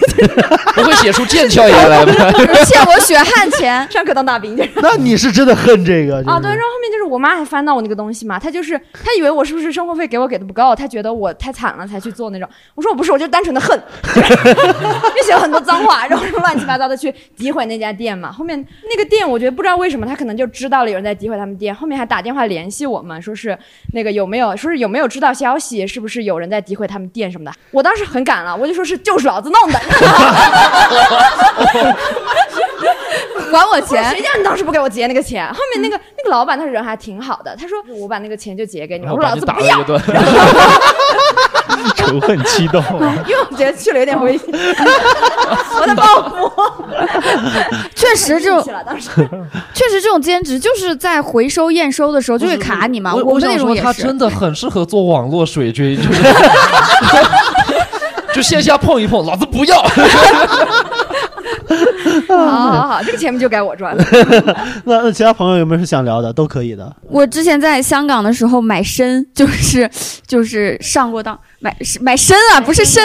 [0.76, 2.14] 不会写出剑鞘炎来吗？
[2.66, 3.88] 欠我血汗钱。
[3.92, 4.70] 上课当大兵就是。
[4.76, 12.48] 那你是真的恨这个啊，对，然后后面就是我妈还翻到我那个东西嘛，她就是她以为我是不是生活费给我给的不够，她觉得我太惨了才去做那种。
[12.76, 13.80] 我说我不是，我就单纯的恨，
[15.16, 18.32] 就写了很多脏话，然后乱七八糟的去诋毁那家店嘛。
[18.32, 23.58] 后面那个店，我觉得不知道为什么他可能就知道了有人在诋毁他们店，后面还打电话联系我们，说是
[23.94, 27.52] 那个有没有说是有没有知道消息，是不是有人在诋毁他们店什么的。
[27.72, 29.80] 我当时很赶了，我就说是就是老子弄的。
[33.52, 35.48] 还我钱谁叫你当时不给我结那个钱？
[35.54, 40.02] 后面那个那个老板他人还挺好的，他说我把那个钱就结给你，我说老子不要，打了一顿。
[41.96, 42.84] 仇恨激动。
[43.28, 44.48] 因为我觉得去了有点危险，
[45.80, 46.52] 我在报复。
[47.94, 49.10] 确实这种去了当时。
[49.74, 53.14] 确实这种兼职就是在回收验收的时候就会卡你嘛。
[53.14, 53.76] 我想说。
[53.76, 56.24] 他真的很适合做网络水军，就是
[58.34, 59.86] 就线下碰一碰，老子不要。
[62.28, 64.04] 好好好，这个钱就该我赚了。
[64.86, 66.32] 那那其他朋友有没有是想聊的？
[66.32, 66.96] 都可以的。
[67.10, 69.90] 我之前在香港的时候买参，就是
[70.26, 73.04] 就是上过当，买买参啊，不是肾。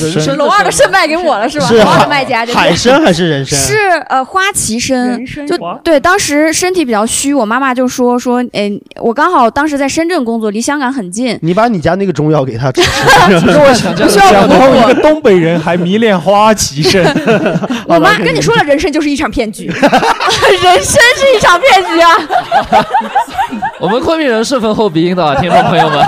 [0.00, 1.66] 人生龙二的肾卖给我了是吧？
[1.66, 3.58] 是龙二的卖家就是海参还是人参？
[3.58, 3.76] 是
[4.08, 12.82] 呃花旗参人，参就对，当时身体比较虚，我妈妈就说说，哎，我刚好当时在深圳工作，离香港很近，你把你家那个中药给他吃
[13.40, 13.48] 吃。
[13.58, 17.02] 我想这样想不到一个东北人还迷恋花旗参，
[17.88, 19.66] 我妈跟你说了，人参就是一场骗局。
[19.66, 22.08] 人参是一场骗局啊！
[23.82, 26.04] 我们昆明人是分后鼻音的啊 听众朋友们，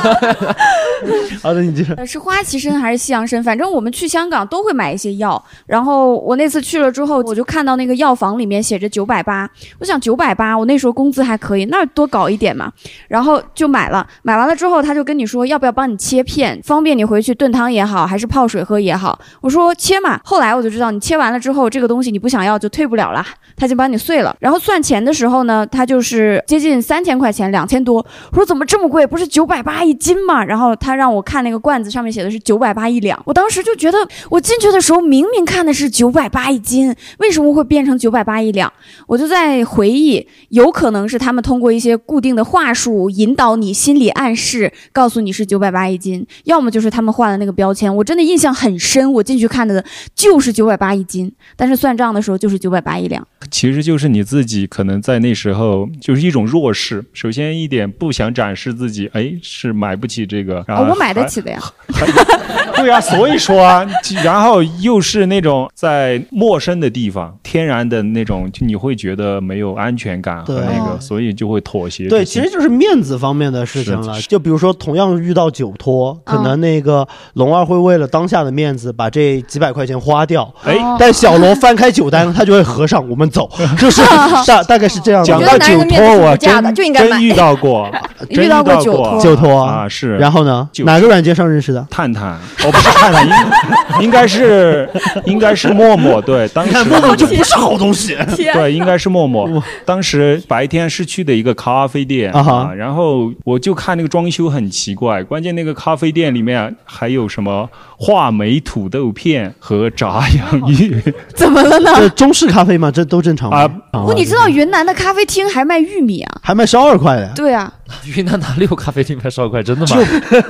[1.43, 1.93] 好的，你继续。
[1.95, 3.43] 呃是花旗参还是西洋参？
[3.43, 5.43] 反正我们去香港都会买一些药。
[5.67, 12.71] 然后我那次去了之后，我就看到那个药房里面写着九百八，我想九百八，我那时候工资还可以，那多搞一点嘛。
[13.09, 19.19] 然后就买了，买完了之后他就跟你说要不要帮你切片，方便你回去炖汤也好，还是泡水喝也好。
[19.41, 20.21] 我说切嘛。
[20.23, 24.35] 后来我就知道你切完了之后，这个东西你不想要就退不了了，他就帮你碎了。
[24.39, 28.05] 然后算钱的时候呢，他就是接近三千块钱，两两千多。
[28.31, 29.07] 我说怎么这么贵？
[29.07, 30.45] 不是九百八一斤吗？
[30.45, 33.99] 然后他让我看那个罐子上面写的是九百八一两，我当时就觉得
[34.29, 38.71] 我进去的时候明明看的是九百八一斤，为什么会变成九百八一两？
[39.07, 47.95] 我就在回忆，有可能是他们通过一些固定的话术引导你心理暗示，告诉你是九百八一斤，要么就是他们换了那个标签。
[47.97, 49.83] 我真的印象很深，我进去看的
[50.15, 53.27] 就是九百八一斤，但是算账的时候就是九百八一两。
[53.51, 57.05] 其实就是你自己可能在那时候就是一种弱势。
[57.13, 60.65] 首先一点不想展示自己，哎，是买不起这个。
[60.67, 61.59] 然后哦，我买得起的呀。
[62.77, 63.87] 对啊， 所以说啊，
[64.23, 72.09] 然后又是那种在陌生的地方，天然的那种，就你会觉得没有安全感和那哦个，所以就会妥协。
[72.09, 74.21] 对，其实就是面子方面的事情了。
[74.23, 80.53] 就比如说，同样遇到酒托，可能那个龙二会为了当下的面子，把这几百块钱花掉。
[80.65, 84.03] 哎，哦但小罗翻开酒单，他就会合上，我们走， 就是
[84.47, 85.27] 大大概是这样的。
[85.27, 87.91] 讲到我觉得男人酒托，我无价的真就应该买真遇到过，
[88.31, 90.17] 真遇到过过酒托酒托啊，是。
[90.17, 90.69] 然后呢？
[90.73, 91.87] 就是哪个软件上认识的？
[91.91, 92.33] 探探，
[92.65, 93.35] 哦，不是探探，应
[94.05, 94.89] 应该是
[95.27, 96.73] 应该是陌陌，对，当时
[97.17, 98.17] 就不是好东西。
[98.53, 99.63] 对，应该是陌陌。
[99.85, 107.69] 当时白天是去的一个咖啡店啊然后我就看那个装修很奇怪，关键那个咖啡店里面还有什么
[107.99, 111.03] 话梅土豆片和炸洋芋
[111.35, 111.93] 怎么了呢？
[111.97, 112.91] 这中式咖啡吗？
[112.91, 116.41] 这都正常啊不，你知道云南的咖啡厅还卖玉米啊？
[116.43, 117.33] 还卖烧二块的？
[117.35, 117.73] 对啊，
[118.17, 119.63] 云南哪里有咖啡厅卖烧烤？
[119.63, 120.05] 真的吗？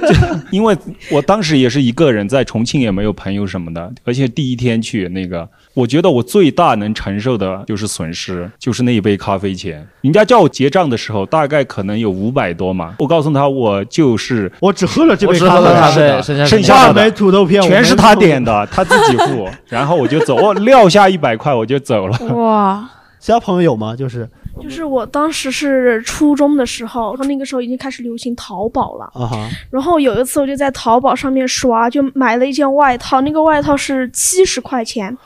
[0.08, 0.14] 就
[0.50, 0.76] 因为
[1.10, 9.86] 我当时也是一个人，在重庆也没有朋友什么的，而且第一天去那个，我觉得我最大能承受的就是损失，就是那一杯咖啡钱。
[10.02, 18.34] 人家叫我结账的时候，大概可能有五百多嘛，我告诉他我就是我只喝了这杯咖啡，剩下剩下的话梅土豆片全是他点。
[18.44, 22.18] 的，他自己付，然后我就走，我撂下一百块我就走了。
[22.34, 22.86] 哇，
[23.18, 23.96] 其他朋友有吗？
[23.96, 24.28] 就是
[24.62, 29.04] 就是我当时是初中的时候，然后那个时候已经开始流行淘宝了。
[29.14, 35.16] 啊哈，然后有一次我就在淘宝上面刷，就买了一件外套，那个外套是七十块钱，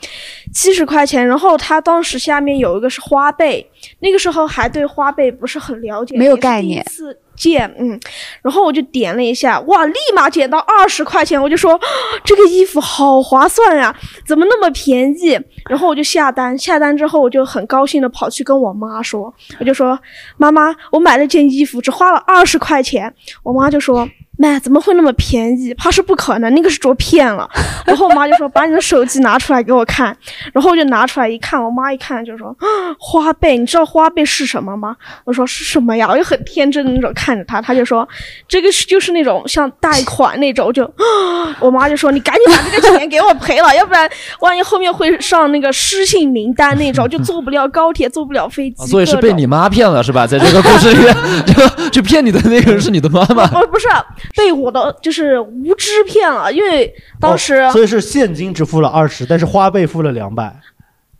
[0.53, 1.25] 七十块钱。
[1.25, 3.65] 然后它当时下面有一个是花呗，
[3.99, 7.99] 那个时候还对花呗不是很了解，没有概念次件，嗯，
[8.43, 11.79] 然后我就点了一下，哇，立马减到二十块钱，我就说
[12.23, 13.95] 这个衣服好划算呀，
[14.27, 15.39] 怎么那么便宜？
[15.69, 19.97] 然后我就下单，下单之后我就很高兴的跑去跟我妈说，我就说
[20.37, 23.11] 妈妈，我买了件衣服，只花了二十块钱。
[23.41, 24.07] 我妈就说。
[24.39, 25.73] 妈，怎么会那么便宜？
[25.73, 27.47] 怕是不可能，那个是着骗了。
[27.85, 30.15] 然后我妈就说：“把你的手机拿出来给我看。”
[30.53, 32.65] 然后我就拿出来一看，我妈一看就说：“啊
[32.97, 38.07] 花呗，你知道花呗是什么吗？”我说：“是什么呀？”我就很天真的那种看着她，她就说
[38.47, 48.83] ：“这个是就是那种像贷款那种。”就，啊我妈就说：“你赶紧把这个钱给我赔了，要不然万一后面会上那个失信名单那种，就坐不了高铁，坐不了飞机。
[48.83, 50.25] 啊所以是被你妈骗了是吧？
[50.25, 53.45] 在这个故事里面， 就就骗你的那个人是你的妈妈。
[53.47, 53.87] 不不是
[54.35, 60.53] 被我的就是无知骗了，因为当时、哦所以是现金只付了二十，但是花呗付了两百。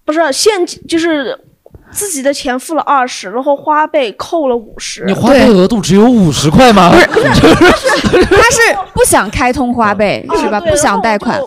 [0.05, 1.37] 不是现金就是
[1.91, 5.13] 自己的钱付了二十，然后花呗扣了五十你。
[5.13, 6.91] 花呗额度只有五十块吗？
[8.11, 10.59] 不是他是不想开通花呗是吧？
[10.61, 11.39] 不想贷款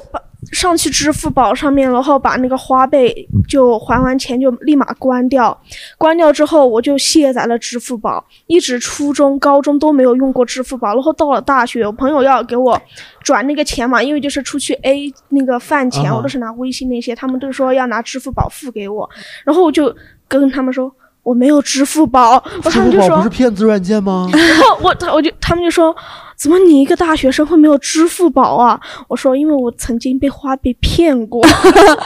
[0.52, 3.12] 上去支付宝上面，然后把那个花呗
[3.48, 5.58] 就还完钱就立马关掉。
[5.98, 10.94] 关掉之后，我就卸载了支付宝，一直初中、高中都没有用过支付宝。
[10.94, 12.80] 然后到了大学，我朋友要给我
[13.22, 19.08] 转那个钱嘛，因为就是出去 A 那个饭钱，我都是拿微信那些，他们都说要拿支付宝付给我，
[19.44, 19.94] 然后我就
[20.28, 20.94] 跟他们说。
[21.22, 24.28] 我没有支付宝，我他们就说付宝不是骗子软件吗？
[24.32, 25.94] 然 后我他我就他们就说，
[26.36, 28.80] 怎么你一个大学生会没有支付宝啊？
[29.08, 31.40] 我说因为我曾经被花呗骗过，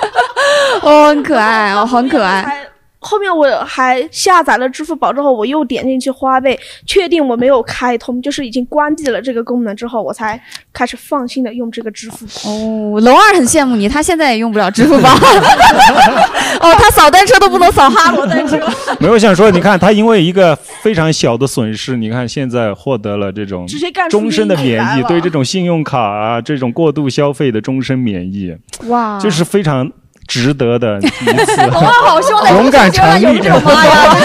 [0.82, 2.66] 哦，很可爱哦，很可爱。
[3.06, 3.16] 还。
[3.16, 10.38] 后面我还下载了支付宝之后，我又点进去花呗，确定我没有开通，就是已经关闭了这个功能之后，我才
[10.70, 12.50] 开始放心的用这个支付宝。
[12.50, 15.08] 哦，龙二很羡慕你，他现在也用不了支付宝。
[16.60, 18.60] 哦，他扫单车都不能扫哈罗单车。
[19.00, 23.66] 没有想说，你看他因为一个非常小的损失，你看现在获得了这种
[24.10, 28.54] 终身的免疫，对这种信用卡啊这种过度消费的终身免疫，
[28.88, 29.90] 哇，就是非常
[30.26, 31.66] 值得的一次。
[31.72, 32.86] 哇，好凶的，勇敢
[33.20, 34.16] 有这种妈呀！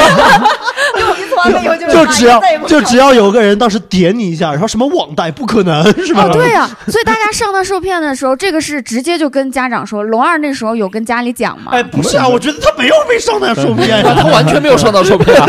[1.92, 6.26] 就只要就只要有个人当时点你一下，然后什么网贷不可能是吧？
[6.28, 10.02] 哦，对呀、所以大家上当受骗的时候，这个是直接就跟家长说。
[10.04, 11.72] 龙二那时候有跟家里讲吗？
[11.74, 15.48] 哎，不是啊，我觉得他没有被上当受骗呀， 他完全没有上当受骗啊！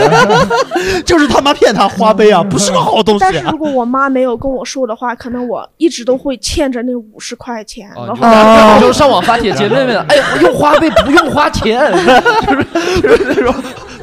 [1.05, 3.59] 就是他妈骗他花呗啊，不是个好东西啊但是如。
[3.62, 8.22] 果我妈没有跟我说的话，可能我一直都会欠着那五十块钱，哦然后。
[8.26, 11.81] 然后就上网发帖姐妹们， 哎，我用花呗不用花钱，
[12.46, 12.66] 就是
[13.00, 13.55] 就是那种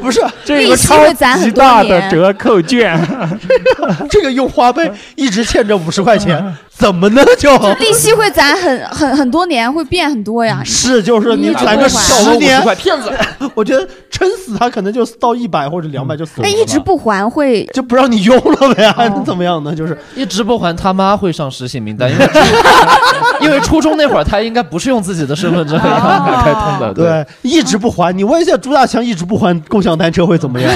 [0.02, 3.00] 不是这个超会攒很多级大的折扣券，
[4.10, 7.24] 这个用花呗一直欠着五十块钱，怎么呢？
[7.38, 10.62] 就利息会攒很很很多年，会变很多呀。
[10.64, 13.12] 是就是你攒个十年， 骗子。
[13.56, 16.50] 我觉得撑死他可能就到一百或者两百就死了那。
[16.50, 19.76] 一直不还会就不让你用了呗，还哦能怎么样呢？
[19.76, 22.30] 就是一直不还，他妈会上失信名单，因为
[23.42, 28.16] 因为初中那会儿他应该不是用自己的身份证和银行卡开通的，对，一直不还。
[28.16, 30.72] 你问一下朱大强，一直不还共享单车会怎么样？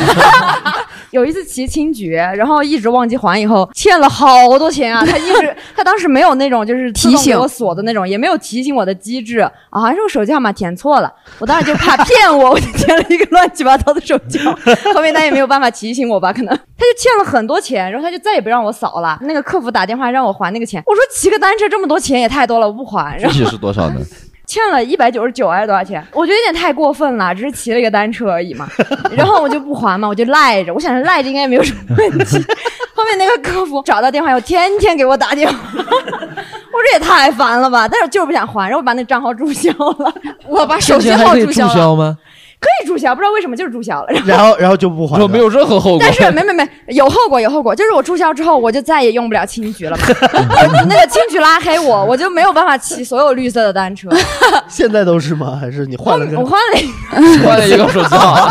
[1.13, 5.05] 有一次骑青桔，然后一直忘记还，以后欠了好多钱啊！
[5.07, 14.51] 他一直他当时没有那种就是提醒给我锁的那种，也没有提醒我的机制啊，好像是我手机号码填错了，我当时就怕骗我，我就填了一个乱七八糟的手机号。
[14.93, 19.19] 后面他也没有办法提醒我吧，可能 他就欠了很多钱，然后他就再也不让我扫了。
[19.21, 23.17] 那个客服打电话让我还那个钱，我说骑个单车这么多钱也太多了，我不还。
[23.19, 24.01] 然后具体是多少呢？
[24.53, 26.05] 欠了一百九十九还是多少钱？
[26.11, 28.69] 我觉得有点太过分了，只是骑了一个单车而已嘛。
[29.17, 32.37] 然后我就不还嘛，我就赖着，我想着赖着应该没有什么问题。
[32.93, 37.87] 后面那个客服找到电话以后，天天给我打电话， 我这也太烦了吧！
[37.89, 40.13] 但是我就是不想还，然后我把那账号注销了。
[40.47, 41.95] 我把手机现在还可以注号注销了。
[41.95, 42.17] 吗？
[42.63, 44.07] 可以注销，不知道为什么就是注销了。
[44.25, 45.99] 然后然后然后就不还没有任何后果。
[46.01, 50.03] 但是没没没有后果有后果，就是我注销之后，我就再也用不了青桔了嘛。
[50.87, 54.09] 那个青桔拉黑我，我就没有办法骑所有绿色的单车。
[54.67, 55.57] 现在都是吗？
[55.59, 56.45] 还是你换了个我？
[56.45, 57.47] 换了一个。
[57.47, 58.49] 换了一个手机号，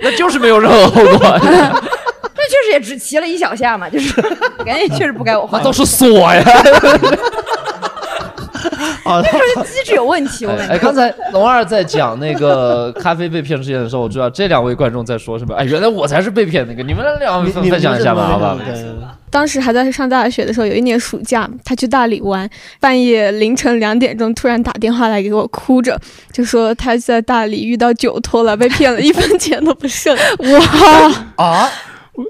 [0.00, 1.38] 那就是没有任何后果。
[1.40, 4.20] 那确实也只骑了一小下嘛，就是
[4.64, 5.60] 感觉确实不该我换。
[5.60, 6.42] 那都是锁呀。
[9.04, 10.74] 啊， 就是机制有问题，我感觉。
[10.74, 15.54] 哎，刚才龙二在讲那个咖啡被骗事件的时候，我知道这两位观众在说什么。
[15.54, 18.58] 哎，原来我才是被骗那个，你们两位分分享一下吧，好吧？
[19.30, 22.48] 当时还在上大学的时候，有一年暑假，他去大理玩，
[22.78, 25.98] 半夜凌晨两点钟突然打电话来给我，哭着
[26.30, 30.14] 就说他在大理遇到酒托了，被骗了一分钱都不剩。
[30.38, 31.12] 哇
[31.44, 31.70] 啊！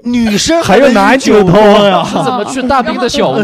[0.03, 2.05] 女生还有男酒托呀？
[2.13, 3.43] 怎么去大兵的小屋？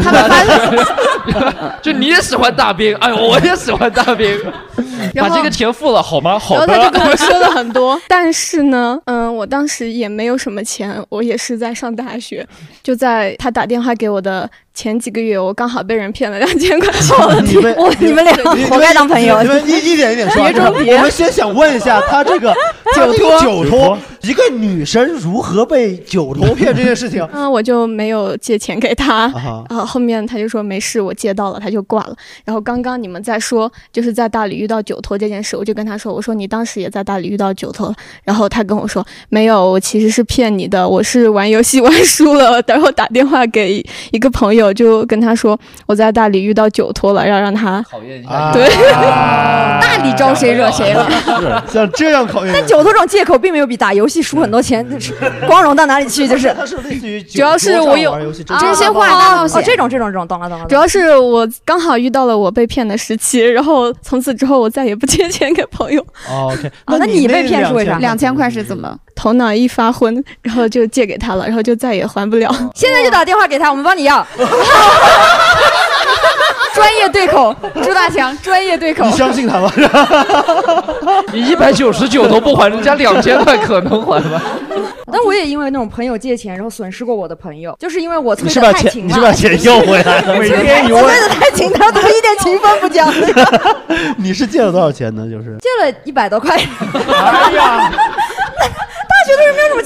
[1.82, 2.94] 就你也喜欢大兵？
[2.96, 4.38] 哎呦，我也喜欢大兵。
[5.16, 6.38] 把这个钱付了好吗？
[6.38, 6.74] 好的。
[6.74, 12.46] 然后他就跟我说了很多，但是呢，嗯，我当时也没有什么钱，我也是在上大学，
[12.82, 14.48] 就在他打电话给我的。
[14.72, 17.16] 前几个月我刚好被人骗了两千块钱，
[17.76, 18.34] 我 你们俩
[18.68, 19.42] 活该当朋友。
[19.42, 20.40] 你们一一点一点说。
[20.50, 22.54] 我们先想问一下， 他这个
[22.94, 27.26] 酒托酒托，一个女生如何被酒托骗这件事情？
[27.32, 29.30] 嗯，我就没有借钱给他，
[29.68, 32.16] 然后后面他就说没事，我借到了，他就挂了。
[32.44, 37.94] 然后刚刚你们在说就是在大理遇到酒托这件事，我就跟他说，我说你当时也在大理遇到酒托了，
[38.24, 44.69] 然后他跟我说没有，我其实是骗你的，我是玩游戏玩输了，然后打电话给一个朋友。
[44.70, 48.52] 有就跟他说我在大理遇到酒托了，要让他考验一下。
[48.52, 48.68] 对，
[49.80, 51.10] 大理招谁惹谁了？
[51.68, 52.54] 像这样考验。
[52.54, 54.86] 但酒托这种借口并没有比打游戏输很多钱
[55.46, 60.64] 光荣到哪里去，就是它是类似于主要是我有真心话大冒险这种这种这种懂了懂了。
[60.66, 66.04] 主要是我刚好遇到了我被骗的时期，然后从此之后我再也不借钱给朋友。
[66.30, 67.98] OK，那你被骗是为啥？
[67.98, 68.96] 两千块是怎么？
[69.16, 72.50] 头脑一发昏，然后就借给他了，然后就再也还不了。
[72.74, 74.26] 现在就打电话给他，我们帮你要。
[76.72, 79.04] 专业对口，朱大强，专业对口。
[79.04, 79.70] 你相信他吗？
[81.32, 84.40] 你一百九十九都不还，人家两千块可能还吗？
[85.12, 89.08] 但我也因为那种朋友借钱，然后损失过我的朋友，就是因为我催的太勤了。
[89.08, 90.36] 你是把钱要回来了？
[90.38, 93.12] 每天催的太勤，他怎么一点情分不讲？
[94.16, 95.26] 你是借了多少钱呢？
[95.28, 96.56] 就是借了一百多块。
[96.56, 97.92] 哎呀！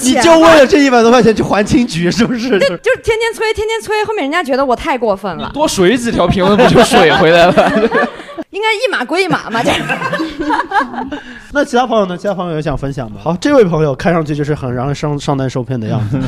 [0.01, 2.49] 你就为了这一百多块钱去还清局，是不是？
[2.49, 5.49] 就就是天天催，天天催，后面人家觉得我太过分了。
[5.53, 7.53] 多水几条评论不就水回来了？
[8.51, 9.71] 应该一码归一码嘛，这。
[11.51, 12.17] 那其他朋友呢？
[12.17, 13.17] 其他朋友有想分享吗？
[13.21, 16.19] 好，这位朋友看上去就是很让人上上当受骗的样子。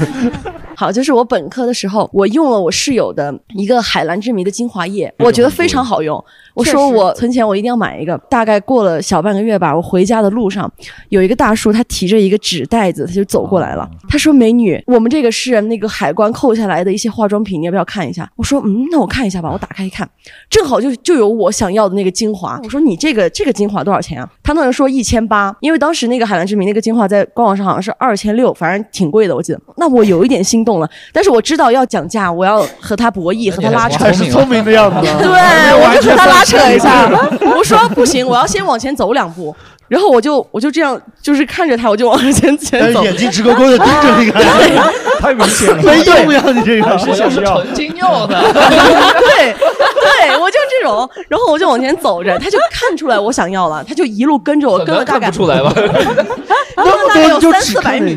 [0.74, 6.24] 好，就是我本科的时候，我用了我室友的一个海蓝之谜的精华液，我觉得非常好用。
[6.58, 8.18] 我说我存钱，我一定要买一个。
[8.28, 10.70] 大概过了小半个月吧，我回家的路上，
[11.08, 13.88] 有一个大叔，他提着一个纸袋子，他就走过来了。
[14.08, 20.08] 他说：“美女，我们这个是那个海关扣下来的一些化妆品，你要不要看一下？”我说：“嗯，那我看一下吧。”我打开一看，
[20.50, 22.60] 正好就就有我想要的那个精华。
[22.64, 29.60] 我说：“你这个这个精华多少钱啊？”他那人说一千八，因为当时那个海蓝之谜那个精华在官网上好像是二千六，反正挺贵的，我记得。
[29.76, 35.00] 那我有一点心动了，但是我知道要讲价，我要和他博弈，和他拉扯，是聪明的样子。
[35.22, 37.08] 对，我就和他拉 扯一下。
[37.54, 39.54] 我说不行，我要先往前走两步。
[39.88, 46.98] 然后我就我就这样，就是看着他，我就往前前走，眼睛直勾勾的盯着那个， 太明显了，没用呀，你这个。
[46.98, 48.26] 是像是纯金要。
[48.26, 58.16] 的，对对，我就这种，然后我就往前走着，他就看出来我想要了，他就一路跟着我，跟了大概不出来吧， 跟了大概有三四百米，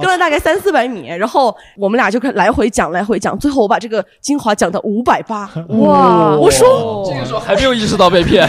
[0.00, 8.48] 跟了大概三四百米，然后我们俩就来回讲，来回讲，最后我把这个精华讲到五百八，哇，我说这个时候还没有意识到被骗。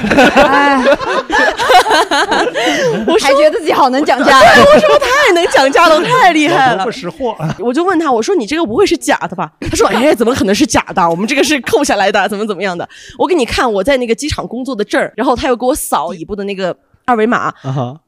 [3.07, 7.35] 我还觉得自己好能讲价， 我说 太能讲价了，太厉害了，不识货。
[7.59, 9.51] 我就问他，我说你这个不会是假的吧？
[9.61, 11.09] 他说，哎，怎么可能是假的？
[11.09, 12.87] 我们这个是扣下来的，怎么怎么样的？
[13.17, 16.75] 我给你看我在那个机场工作的证儿，然后他又给我扫底部的那个
[17.05, 17.53] 二维码。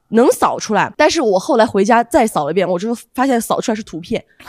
[0.09, 4.23] 能扫出来，但是我后来回家再扫了一遍，我就发现扫出来是图片，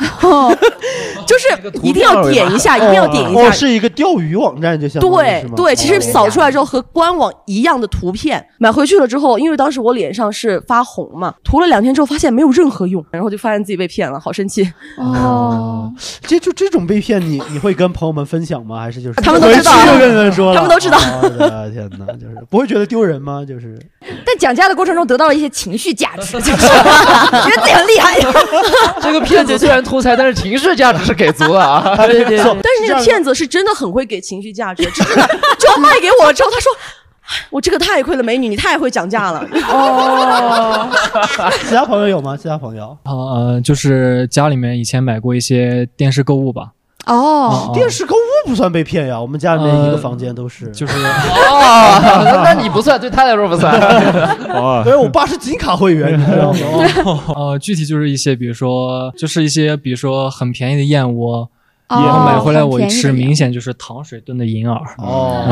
[1.26, 1.48] 就是
[1.82, 15.92] 一定要点一下，一定要点一下，是一个钓鱼网站就像对对，其实扫出来之后和官网一样的图片，买回去了之后，因为当时我脸上是发红嘛，涂了两天之后发现没有任何用，然后就发现自己被骗了，好生气哦。
[16.20, 18.80] 这就这种被骗，你你会跟朋友们分享吗？
[18.80, 20.98] 还是就是他们都知道， 就跟他们说他们都知道。
[21.22, 23.44] 我的天哪，就是不会觉得丢人吗？
[23.46, 23.78] 就是，
[24.26, 25.46] 在讲价的过程中得到了一些。
[25.56, 26.56] 情绪价值， 觉得
[27.62, 28.18] 自己很厉害。
[29.00, 31.96] 这个骗子虽然偷财，但是情绪价值是给足了啊！
[32.06, 32.38] 对对对。
[32.38, 35.26] 但是那个骗子是真的很会给情绪价值，真的
[35.58, 36.70] 就要卖给我了之后，他说
[37.48, 40.88] ：“我这个太亏了，美女，你太会讲价了。”哦。
[41.66, 42.36] 其他朋友有吗？
[42.36, 42.96] 其他朋友？
[43.04, 46.72] 呃，就是家里面以前买过一些电视购物吧。
[47.06, 50.94] 哦，电视购物不算被骗呀，我们家里面一个房间都是，就是。
[50.98, 53.72] 哦， 那你不算，对他来说不算。
[54.50, 57.22] 哦，对我爸是金卡会员，你知道吗？
[57.36, 61.48] 呃，具体就是一些，比如说，就是一些，比如说很便宜的燕窝，
[61.88, 64.80] 哦然后买回来我一吃，明显就是糖水炖的银耳。
[64.98, 65.46] 哦，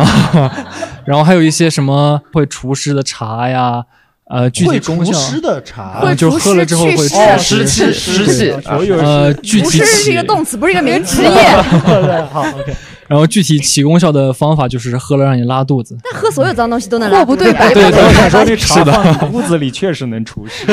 [1.05, 3.85] 然后还有一些什么会除湿的茶呀，
[4.31, 11.29] 呃，具体功效，除湿的茶呃，就喝了之后会会除湿湿湿气湿气所有呃，具不体起是是一个，动词，不是一个名职业。
[11.85, 12.75] 对，好，OK。
[13.07, 15.95] 然后具体起功效的方法就是喝了让你拉肚子。
[16.03, 20.65] 那喝所有脏东西都能拉货不对版对我想说对，那 茶是的，放屋子里确实能除湿。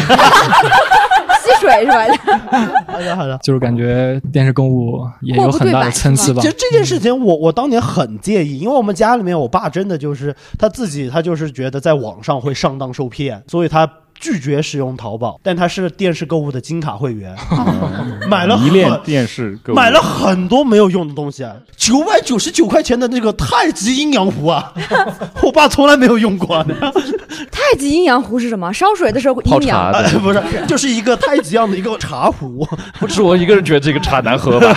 [1.61, 2.83] 吸水是吧？
[2.87, 3.37] 好的，好的。
[3.43, 6.47] 就是感觉电视购物也有很大的参差吧其。
[6.47, 13.89] 实这件事情我我当年很介意，因为我们家里面我爸真的就是他自己他就是觉得在网上会上当受骗，所以他
[14.21, 17.35] 拒绝使用淘宝，但他是电视购物的金卡会员，
[18.29, 24.71] 买了迷恋电视购物，买了很多没有用的东西，啊，九百九十九块钱的那个太极阴阳壶啊，
[25.41, 26.75] 我爸从来没有用过的，
[27.51, 28.71] 太极阴阳壶是什么？
[28.71, 29.91] 烧水的时候泡阴阳。
[30.21, 32.67] 不是，就是一个太极样的一个茶壶，
[32.99, 34.75] 不是我一个人觉得这个茶难喝吧？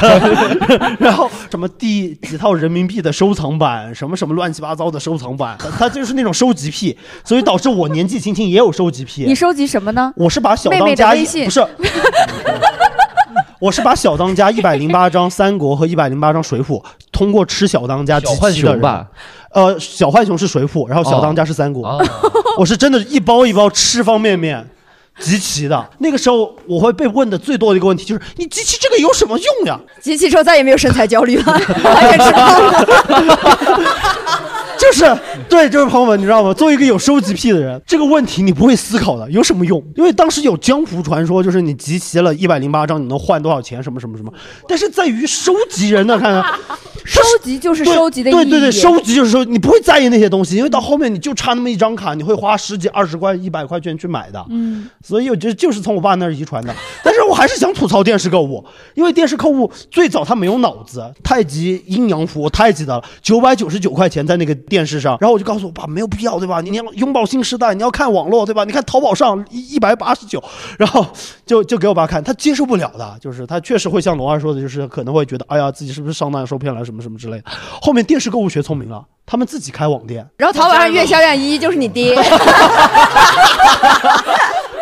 [0.99, 9.34] 然后什么第几套人民币的收藏版，什么什么乱七八糟的收藏版，他他就是那种收集癖，所以导致我年纪轻轻也有收集癖。
[9.35, 10.13] 你收集什么呢？
[10.15, 11.67] 我是把小妹妹的当家一微信不是，
[13.59, 16.81] 我是把小当家一百零八张三国和一百零八张水浒，
[17.11, 19.09] 通过吃小当家集小浣齐的人熊吧？
[19.51, 21.85] 呃，小浣熊是水浒，然后小当家是三国。
[21.85, 22.01] 哦
[22.57, 24.65] 我是真的一包一包吃方便面。
[25.21, 29.81] 集齐的那个时候，我会被问的最多的一个问题就是：你集齐这个有什么用呀？
[30.01, 31.45] 集齐之后再也没有身材焦虑了，
[31.85, 32.87] 完全吃胖了。
[34.77, 35.05] 就是
[35.49, 36.53] 对，就是朋友们，你知道吗？
[36.53, 39.83] 作为一个有收集癖的人，这个问题你不会思考的，有什么用？
[39.97, 44.31] 因为当时有江湖传说，就是你集齐了一百零八张，你能换多少钱，什么什么什么。
[44.69, 46.45] 但是在于收集人呢看看，
[47.07, 48.31] 收集就是收集的。
[48.31, 54.45] 对对对，收集就是收，你不会在意那些东西，因为到后面你就差那么一张卡，你会花十几、二十块、一百块钱去买的。
[54.51, 56.75] 嗯，所以我觉得就是从我爸那儿遗传的。
[57.05, 66.63] 但是我还是想吐槽电视购物，因为电视购物最早它没有脑子，太极阴阳符我太记得了，九百九十九块钱在那个电视上，然后我就告诉我爸没有必要，对吧？
[66.63, 68.65] 你你要拥抱新时代，你要看网络，对吧？
[68.65, 70.43] 你看淘宝上一一百八十九，
[70.79, 71.07] 然后
[71.45, 77.45] 就就给我爸看，他接受不了的，就是他确实会像龙二说的，就是可能会觉得，哎呀，自己是不是上当受骗了，什么什么之类的。
[77.83, 80.27] 后面电视购物学聪明了，他们自己开网店。
[80.37, 82.17] 然后淘宝上月销量一就是你爹，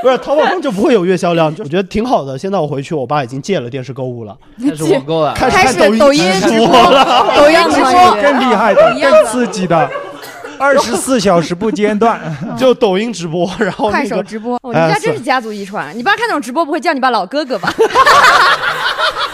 [0.02, 2.36] 不是淘宝上就不会有月销量，就我觉得挺好的。
[2.36, 7.32] 现在我回去，我爸已经戒了电视购物了，开始网购了，开始开看始抖音直直播了。
[7.36, 9.88] 抖音直播更厉害的、更刺激的，
[10.58, 12.20] 二十四小时不间断。
[12.58, 14.56] 就抖音直播，然后快那个手直播。
[14.62, 15.96] 哦，你们家真是家族遗传。
[15.96, 17.72] 你爸看那种直播不会叫你爸老哥哥吧？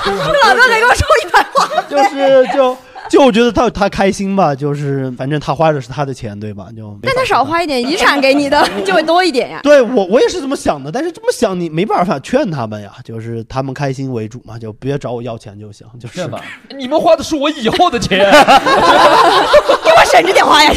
[0.04, 1.68] 老哥哥给我收一百话。
[1.88, 2.76] 就是就
[3.10, 6.66] 就我觉得他他开心吧，就是反正他花的是他的钱，对吧？
[6.76, 9.60] 就没但他少花一点，遗产给你的 就会多一点呀。
[9.62, 16.40] 对我我也是这么想的，但是这么想你没办法劝他们呀，就是他们开心为主嘛，就别找我要钱就行，就是吧？
[16.76, 20.72] 你们花的是我以后的钱， 给我省着点花呀，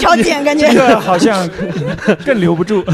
[0.00, 0.68] 超贱感觉。
[0.72, 1.48] 这个好像
[2.24, 2.84] 更留不住。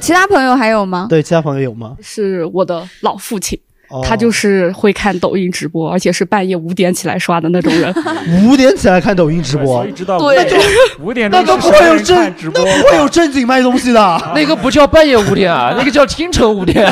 [0.00, 1.06] 其他朋友还有吗？
[1.08, 1.96] 对其他朋友有吗？
[2.02, 3.58] 是我的老父亲。
[3.94, 7.94] 哦他就是会看抖音直播，而且是半夜五点起来刷的那种人。
[8.44, 10.62] 五点起来看抖音直播对五点
[11.00, 14.32] 五点那都不会有正看直播那不会有正经卖东西的。
[14.34, 16.84] 那个不叫半夜五点啊， 那个叫清晨五点。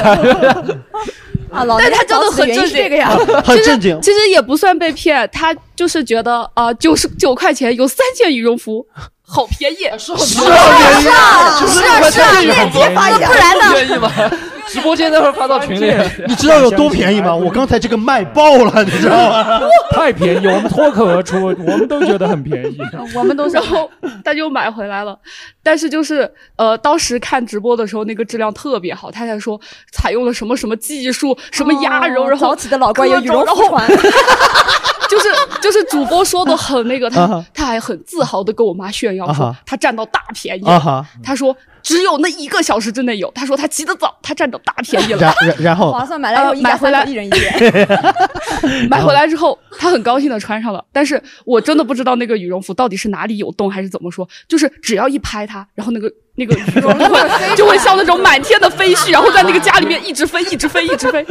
[1.50, 3.10] 啊，老但他真的很正经是这个呀。
[3.44, 4.00] 很正经。
[4.00, 8.86] 其实也不算被骗，他就是觉得啊，九十九块钱有三件羽绒服，
[9.20, 9.78] 好便宜。
[9.98, 10.46] 是是啊，
[11.00, 14.30] 是啊是啊是啊，链接发一下，不然呢？
[14.68, 15.92] 直播间那会儿发到群里，
[16.26, 17.34] 你知道有多便宜吗？
[17.36, 19.60] 我刚才这个卖爆了，你知道吗？
[19.92, 22.78] 太便宜，我们脱口而出，我们都觉得很便宜。
[23.14, 23.90] 我们都是然后
[24.24, 25.18] 他就买回来了，
[25.62, 29.60] 但是就是呃，当时看直播的时候，那个质量特别好，他还说
[29.92, 33.86] 采用了什么什么技术，什么鸭绒，哦然后早起的老怪有羽绒服穿。
[35.12, 35.28] 就是
[35.60, 40.64] 就是主播说的很那个，他他还很自豪的跟我妈炫耀说他占到大便宜
[41.22, 45.34] 他说只有那一个小时之内有，他说他起得早，他占到大便宜了。
[45.58, 47.88] 然后划算，买来买回来一人一件。
[48.88, 61.26] 买回来之后，他很高兴的穿上了，但是我真的不知道那个羽绒服到底是哪里有洞还是怎么说，就是只要一拍它，然后那个 那个羽绒服就会像那种满天的飞絮，然后在那个家里面一直飞，一直飞，一直飞。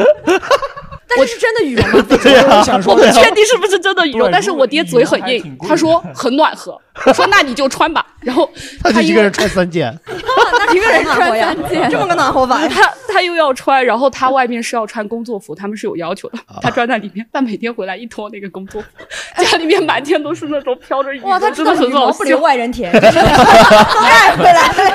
[1.16, 2.05] 但是是真的羽绒吗？
[2.24, 8.05] 对啊我不确定是不是真的羽绒，但是我爹嘴很硬，他说很暖和， 我说那你就穿吧。
[8.22, 8.47] 然后
[8.84, 12.68] 他就 一个人穿三件，那一个人穿三件，这么个暖和法？
[12.68, 16.38] 他他又要穿，然后他外面是要穿工作服，他们是有要求的。
[16.45, 18.88] 啊他穿在里面，但每天回来一脱那个工作服，
[19.43, 22.43] 家里面满天都是那种飘着羽哇，他，真的很好毛不留笑。
[22.43, 24.93] 外人田，真是哎回来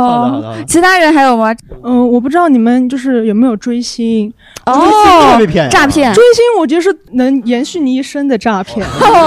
[0.00, 0.28] 了。
[0.30, 1.54] 好的好的，其他人还有吗？
[1.82, 4.32] 嗯，我不知道你们就是有没有追星
[4.66, 8.86] 哦被骗诈骗追星我觉得是能延续你一生的诈骗。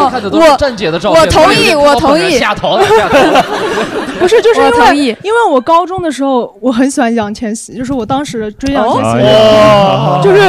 [0.10, 3.44] 看的都是站姐的照片，我同意我同意下头了下头了。
[4.20, 10.40] 不是，就是因我同意为因为我高中的时候我很喜欢易烊千玺，就是我当时追易烊千玺，哦就是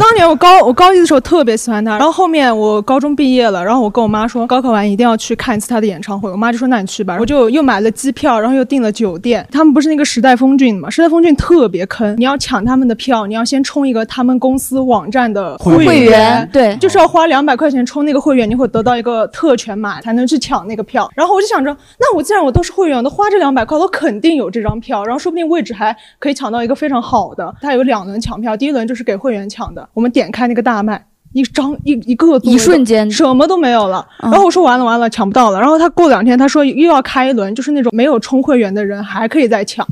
[0.00, 9.46] 当年我高我高一的时候特别喜欢他，然后后面我高中毕业了，然后我跟我妈说高考完一定要去看一次他的演唱会，我妈就说那你去吧，我就又买了机票，然后又订了酒店。
[9.52, 21.10] 他们不是那个时代峰峻嘛，时代峰峻特别坑，你要抢他们的票，你要先充一个他们公司网站的会会员对就是要花两百块钱充那个会员，你会得到一个特权码才能去抢那个票。
[21.14, 27.54] 然后我就想着，那我既然我都是会员，我都花这两百块，我肯定有这张票，然后说不定位置还可以抢到一个非常好的。
[27.60, 31.04] 它有两轮抢票，第一轮就是给会员抢的，我们点开那个大麦。
[31.32, 34.30] 一张一一个一瞬间什么都没有了，嗯。
[34.30, 39.86] 然后我说完了完了抢不到了，然后他过两天他说又要开一轮，就是那种没有充会员的人还可以再抢，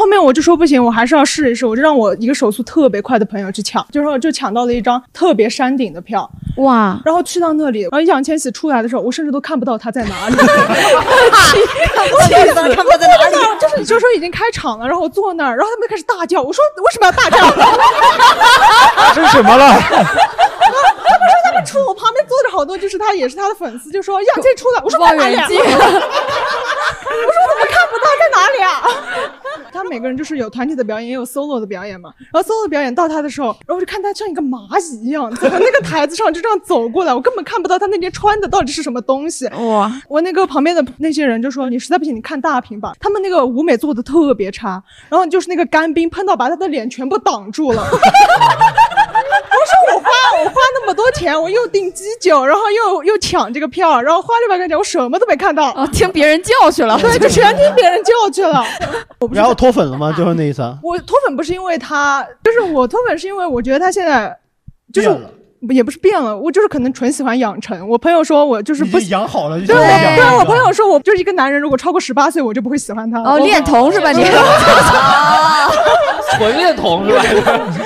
[0.00, 6.26] 后面我就说不行，我还是要试一试，我就让我一个手速特别快的朋友去抢，就说就抢到了一张特别山顶的票，
[6.56, 13.36] 哇，然后去到那里，然后易烊千玺出来的时候，我甚至都看不到他在哪里，气死了，看不到在哪里。
[13.60, 17.36] 就是就是说已经开场了，然后我坐那儿，然后他们就开始大叫，我说为什么要大叫？
[19.14, 19.78] 这是什么了？
[19.82, 20.06] 他们
[21.28, 25.46] 说他们出我旁边坐着好多，就是他也是他的粉丝，就说易烊千玺出来，我说在哪里啊？
[25.50, 28.70] 我说我怎么看不到在哪里啊？
[29.72, 32.12] 他每个人就是有团体的表演，也有 solo 的表演嘛。
[32.32, 39.46] 然后 solo 的表演到他的时候，然后我就看他像一个蚂蚁一样，从那个台子上就这样走过来，我根本看不到他那天穿的到底是什么东西。
[39.48, 47.82] 哇，我那个旁边的那些人就说：“你实在不行，你看大屏吧。”他们那个舞美做的特别差，然后就是那个干冰喷到把他的脸全部挡住了。
[49.60, 50.08] 我说我花
[50.42, 55.70] 我花那么多钱，我又订机酒，然后又又抢这个票，然后花六百块钱，我什么都没看到。
[55.72, 58.64] 哦，听别人叫去了，对，就全听别人叫去了。
[59.18, 60.10] 我不是然后脱粉了吗？
[60.16, 64.34] 就是那意思啊我脱粉不是因为他，就是我脱粉是因为我觉得他现在
[64.92, 65.30] 就是变了
[65.74, 67.86] 也不是变了，我就是可能纯喜欢养成。
[67.86, 73.20] 我朋友说我就是不已经养好了，就对，我想养对我朋友说，我就是一个男人，如果超过十八岁，我就不会喜欢他。
[73.22, 74.24] 哦，恋童是吧你？
[76.38, 77.22] 纯恋童是吧？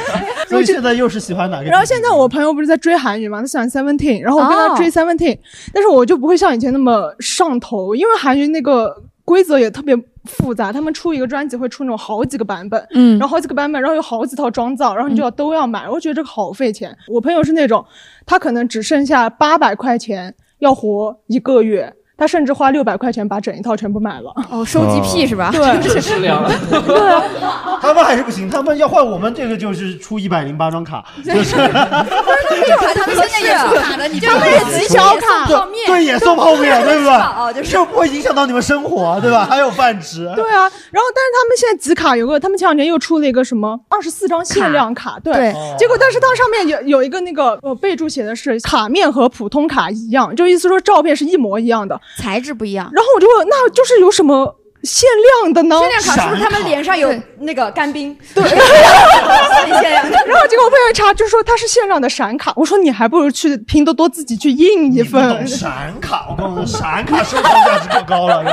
[0.46, 1.64] 所以现在又是喜欢哪个？
[1.64, 5.36] 然后现在我朋友不是在追韩语嘛，他喜欢 Seventeen，然后我跟他哦追 Seventeen，、
[5.72, 8.94] 但是我就不会像以前那么上头，因为韩语那个
[9.24, 16.96] 规则也特别复杂，他们出一个专辑会出那种好几个版本，嗯然后好几个版本，然后有好几套妆造，然后你就要都要买，我觉得这个好费钱。
[17.08, 17.84] 我朋友是那种，
[18.26, 21.94] 他可能只剩下八百块钱要活一个月。
[22.16, 24.32] 他甚至花六百块钱把整一套全部买了。
[24.50, 25.50] 哦，收集癖是吧？
[25.52, 26.44] 对，这是良。
[26.86, 27.22] 对啊，
[27.82, 37.70] 他们还是不行，他们要换我们这个就是出一百零八张卡， 就是他们现在也出卡的，你他们也集小卡，对对也送泡面，对不哦就对？
[37.70, 39.46] 就不会影响到你们生活，对吧？
[39.48, 40.30] 还有饭吃。
[40.36, 52.90] 对啊，然后但是他们现在集卡有个，他们前两天又出了一个什么二十四张限量卡，对，对结果但是它上面有有一个那个呃备注写的是卡面和普通卡一样，就意思说照片是一模一样的，材质不一样。
[52.92, 55.08] 然后我就问，那就是有什么限
[55.42, 55.78] 量的呢？
[55.78, 58.16] 限量卡是不是他们脸上有那个干冰？
[58.34, 60.10] 对， 限量。
[60.26, 62.52] 然后结果我朋友一查，就说它是限量的闪卡。
[62.56, 65.46] 我说你还不如去拼多多自己去印一份。
[65.46, 68.44] 闪卡，我告诉你，闪卡收藏价值更高了。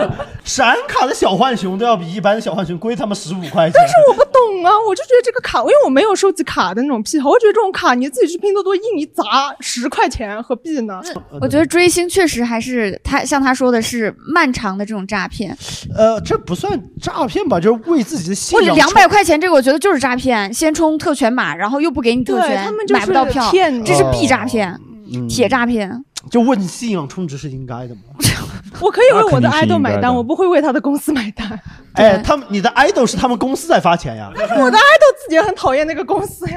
[0.44, 3.72] 闪卡的小浣熊都要比一般的小浣熊贵他妈十五块钱。
[3.74, 9.22] 但是我不懂啊，我就觉得这个卡，因为我没有收集卡的那种癖好，我觉得这种卡你自己去拼多多印一砸
[9.60, 11.00] 十块钱，何必呢？
[11.40, 15.56] 我觉得追星确实还是他像他说的是漫长的这种诈骗。
[15.96, 17.58] 呃，这不算诈骗吧？
[17.60, 18.76] 就是为自己的信我仰。
[18.76, 24.78] 两百块钱这个我觉得就是诈骗，先充特权码，然后又不给你特对权，他们就买不到票骗你，这是必诈骗，
[25.12, 26.04] 嗯铁诈骗。
[26.30, 28.02] 就问你信仰充值是应该的吗？
[28.78, 31.58] 我可以为我的那肯定是 idol 应该的买单，我不会为他的公司买单。
[31.94, 34.30] 哎，他们你的 idol 是他们公司在发钱呀？
[34.36, 36.56] 我的 idol 自己也很讨厌那个公司呀。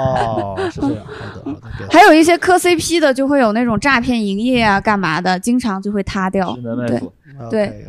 [0.00, 1.88] 哦，是这样，好的好的。
[1.90, 6.54] 还有一些磕 CP 的，就会有那种诈骗营业啊，干嘛的，经常就会塌掉。
[6.86, 7.00] 对
[7.50, 7.88] 对 her, just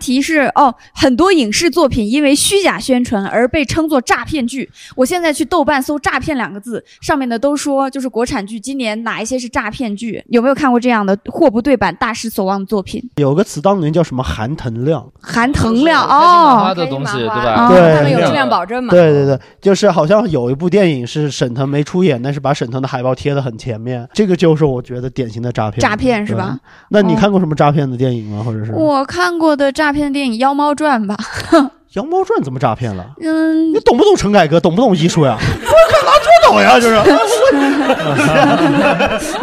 [0.00, 4.68] 题是哦，很多影视作品因为虚假宣传而被称作诈骗剧。
[4.96, 10.24] 我现在去豆瓣搜“诈骗”两个字，上面的都说就是国产剧，今年哪一些是诈骗剧？
[10.30, 13.02] 有没有看过这样的货不对版、大失所望的作品？
[13.16, 17.68] 有个词当年叫什么含腾量，含腾量他哦，的东西对哦吧？
[17.68, 18.90] 对他们有质量保证嘛？
[18.90, 25.80] 对对对，就是好像有一部电影是沈腾没出演，但是把沈腾的海报贴得很前面，这个就是我觉得典型的诈骗。
[25.80, 26.58] 诈骗是吧？
[26.88, 28.42] 那你哦看过什么诈骗的电影吗？
[28.42, 31.16] 或者是《我看过的诈骗电影《妖猫传》吧，
[31.94, 33.06] 妖猫传》怎么诈骗了？
[33.20, 34.58] 嗯，你懂不懂陈凯歌？
[34.60, 35.36] 懂不懂艺术呀？
[36.50, 37.00] 我呀，就是。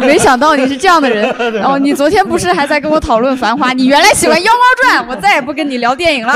[0.00, 1.30] 没想到你是这样的人。
[1.62, 3.70] 哦，你昨天不是还在跟我讨论《繁花》？
[3.74, 6.32] 你原来喜欢《妖猫传》，我再也不跟你聊电影了。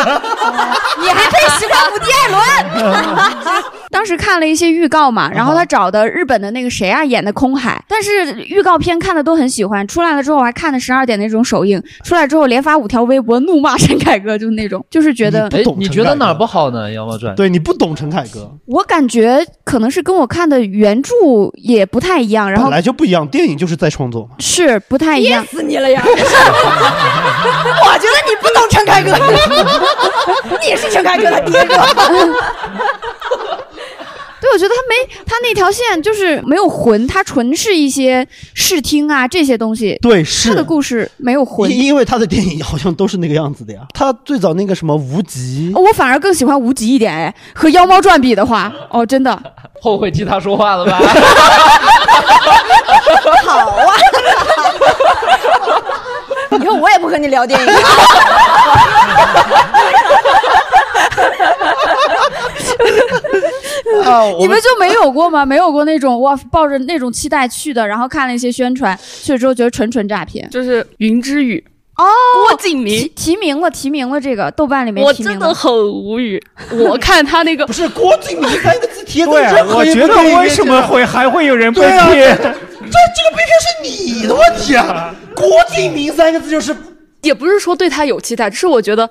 [1.00, 3.62] 你还配喜欢伍迪·艾伦？
[3.90, 9.86] 当时看了一些预告嘛，然后他找的日本的那个谁啊演的空海，但是预告片看的都很喜欢。
[9.86, 16.88] 出来了之后我还看的十二点那种首映，出来之后连发五条微博怒骂陈凯歌，就是那种，就是觉得哎，你觉得哪不好呢？
[16.92, 21.10] 《妖猫传》对你不懂陈凯歌，我感觉可能是跟我看的原著
[21.54, 24.30] 也不太一样，然后本来就不一样，电影就是在创作嘛。
[24.38, 25.42] 是不太一样。
[25.44, 26.02] 憋死你了呀！
[26.04, 26.12] 我
[27.98, 29.12] 觉得你不懂陈凯歌，
[30.62, 31.86] 你是陈凯歌的第一个。
[34.42, 39.96] 对，我觉得他没他那条线就是没有魂，他纯是一些视听啊这些东西。
[40.02, 41.70] 对，是他的故事没有魂。
[41.70, 43.82] 因因为他的电影好像都是那个样子的呀。
[43.94, 49.40] 他最早那个什么无极，我反而更喜欢无极一点哎，和《妖猫传》比的话，哦，真的。
[49.80, 50.98] 后悔替他说话了吧？
[53.44, 53.94] 好啊！
[56.60, 57.72] 以后我也不和你聊电影了。
[64.04, 65.44] 啊， 你们就没有过吗？
[65.46, 70.48] 没有过那种哇，抱着那种期待去的，然后看了一些宣传，去了之后觉得纯纯诈骗。
[70.50, 71.62] 就是《云之羽》
[72.02, 72.04] 哦，
[72.48, 75.38] 郭敬明提提名了，提名了这个豆瓣里面我提名了。
[75.38, 76.42] 真的很无语。
[76.72, 79.32] 我看他那个不 是郭敬明三个字贴对，
[79.74, 82.36] 我觉得为什么会还会有人被骗？
[82.38, 85.14] 这这个被骗是你的问题啊！
[85.34, 86.74] 郭敬明三个字就是
[87.22, 89.08] 也不是说对他有期待，只是我觉得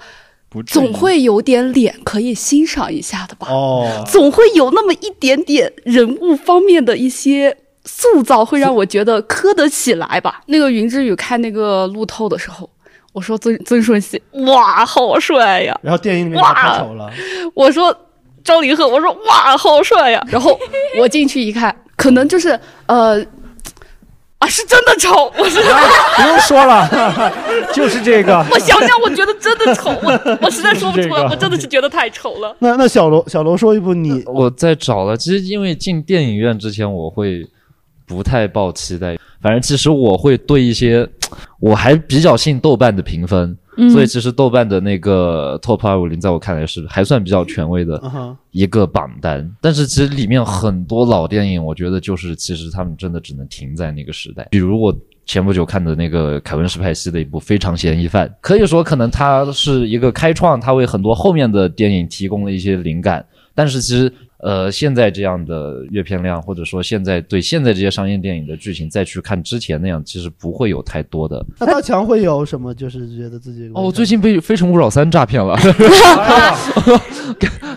[0.67, 3.47] 总会有点脸可以欣赏一下的吧。
[3.49, 10.41] 哦，总会有那么一点点人物方面的一些塑造，会让我觉得磕得起来吧。
[10.47, 12.69] 那个云之羽看那个路透的时候，
[13.13, 14.19] 我说曾曾舜晞，
[14.51, 15.79] 哇，好帅呀！
[15.81, 17.09] 然后电影里面他太丑了，
[17.53, 17.95] 我说
[18.43, 20.21] 张凌赫，我说哇，好帅呀！
[20.29, 20.59] 然后
[20.99, 23.25] 我进去一看，可能就是呃。
[24.41, 25.31] 啊，是真的丑！
[25.37, 26.89] 我是不用说了，
[27.71, 28.43] 就是这个。
[28.51, 32.55] 我想想，我觉得真的丑，我我实在说不出来，就是这个我真的是觉得太丑了。
[32.57, 37.47] 那那小罗小罗说一部你我在找了，其实因为进电影院之前我会
[38.11, 41.07] 不太抱期待，反正其实我会对一些
[41.59, 48.01] 我还比较信豆瓣的评分，嗯所以其实豆瓣的那个 Top 二五零在我看来是还算比较权威的
[48.51, 49.49] 一个榜单。
[49.61, 54.93] 但是其实里面很多老电影，我觉得就是其实他们真的只能停在那个时代，比如我。
[55.23, 63.23] 前不久看的那个凯文·史派西的一部《非常嫌疑犯》，可以说可能它是一个开创，它为很多后面的电影提供了一些灵感。
[63.53, 64.11] 但是其实，
[64.43, 71.45] 呃，现在这样的阅片量，或者说现在对现在这些商业电影的剧情再去看之前那样，其实不会有太多的。
[71.59, 72.73] 那大强会有什么？
[72.73, 75.53] 就是觉得自己哦，最近被《非诚勿扰三》诈骗了。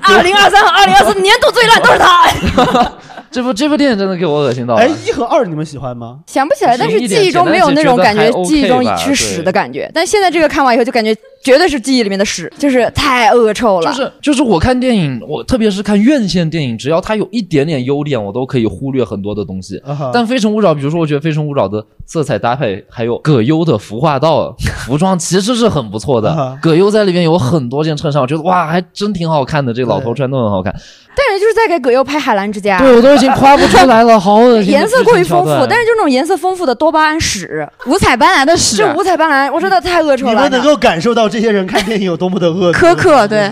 [0.06, 2.92] 二零二三和二零二四年度最烂都是他。
[3.30, 4.80] 这部这部电影真的给我恶心到了。
[4.80, 6.20] 哎，一和二你们喜欢吗？
[6.26, 9.90] 想不起来，但是记忆中没有那种感觉，记忆中是屎的感觉。
[9.92, 11.12] 但现在这个看完以后，就感觉
[11.45, 13.92] 绝对是记忆里面的屎，就是太恶臭了。
[13.92, 19.80] 就是就是我看电影，我特别是看院线电影，只要它有一点点优点，我都可以忽略很多的东西。
[20.12, 26.30] 但《非诚勿扰》，比如说，我觉得《非诚勿扰》的色彩搭配，还有葛优的服化道 服装，其实是很不错的。
[26.30, 29.72] 啊葛优在里面有很多件衬衫，我觉得哇，还真挺好看的。
[29.74, 30.74] 这个老头穿都很好看。
[31.16, 40.32] 但是就是在给葛优拍《海澜之家》，对我都已经夸不出来了，好恶心颜色过于丰富但是就那种颜色丰富的多巴胺屎， 五彩斑斓的屎就五彩斑斓，我真的太恶臭了。
[40.32, 43.50] 你们能够感受到这些人看电影有多么的恶苛刻， 对。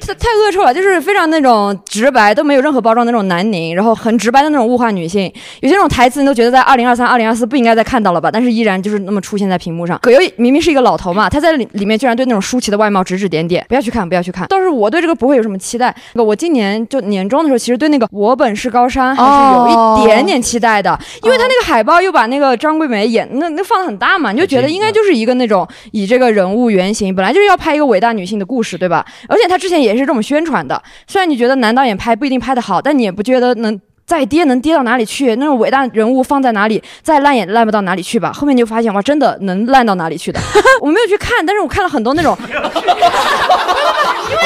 [0.00, 5.32] 太太恶臭了，就是非常那种直白，都没有任何包装的那种南宁，然后很直白的那种物化女性。
[5.60, 8.28] 有些那种台词，你都觉得在二零二三、二零二四不应该再看到了吧？
[8.30, 9.98] 但是依然就是那么出现在屏幕上。
[10.02, 14.46] 葛优明明是一个老头嘛，他在里里面居然对那种舒淇的外貌指指点点，不要去看，不要去看。
[14.48, 15.94] 倒是我对这个不会有什么期待。
[16.14, 29.04] 我今年就年终的时候，其实对那个《我本是高山》还是有一点点期待的，因为他那个海报又把那个张桂梅演那那放的很大嘛，你就觉得应该就是一个那种以这个人物原型，本来就是要拍一个伟大女性的故事，对吧？
[29.28, 30.82] 而且他之前也是这么宣传的。
[31.06, 35.34] 虽然你觉得男导演拍不一定拍得好，但你也不觉得能再跌能跌到哪里去？
[35.36, 38.32] 那种伟大人物放在哪里，再烂也烂不到哪里去吧。
[38.32, 40.38] 后面就发现哇，真的能烂到哪里去的。
[40.80, 42.36] 我没有去看，但是我看了很多那种，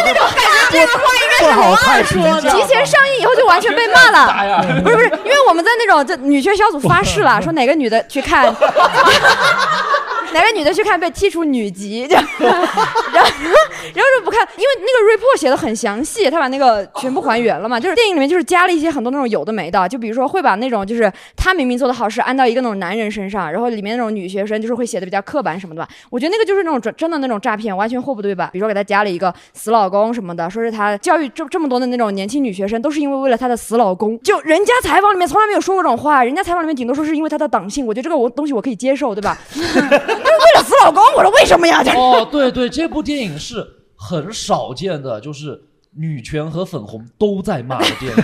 [0.05, 4.63] 那种感觉这个话应该是龙二说的，提前上映以后就完全被骂了。
[4.83, 8.55] 不是不是，因为我们在那种这女权小组发誓了，说哪个女的去看。
[10.35, 13.31] 哪个女的去看被剔除女级， 然后然后
[13.95, 28.49] 然后就不看，因为那个 report 写的很详细，他把那个全部还原了嘛，就是电影里面就是加了一些很多那种有的没的，就比如说会把那种就是他明明做的好事安到一个那种男人身上，然后里面那种女学生就是会写的比较刻板什么的吧，我觉得那个就是那种真真的那种诈骗，完全货不对版？
[28.53, 39.39] 比如说给他加了一个死老公什么的，说是他教育这这么多的那种年轻女学生都是因为为了他的死老公，就人家采访里面从来没有说过这种话，人家采访里面顶多说是因为他的党性，我觉得这个我东西我可以接受，对吧？
[40.25, 41.83] 就是为了死老公，我说为什么呀？
[41.83, 43.67] 就是哦，对对，这部电影是
[43.97, 45.61] 很少见的，就是
[45.97, 48.23] 女权和粉红都在骂的电影，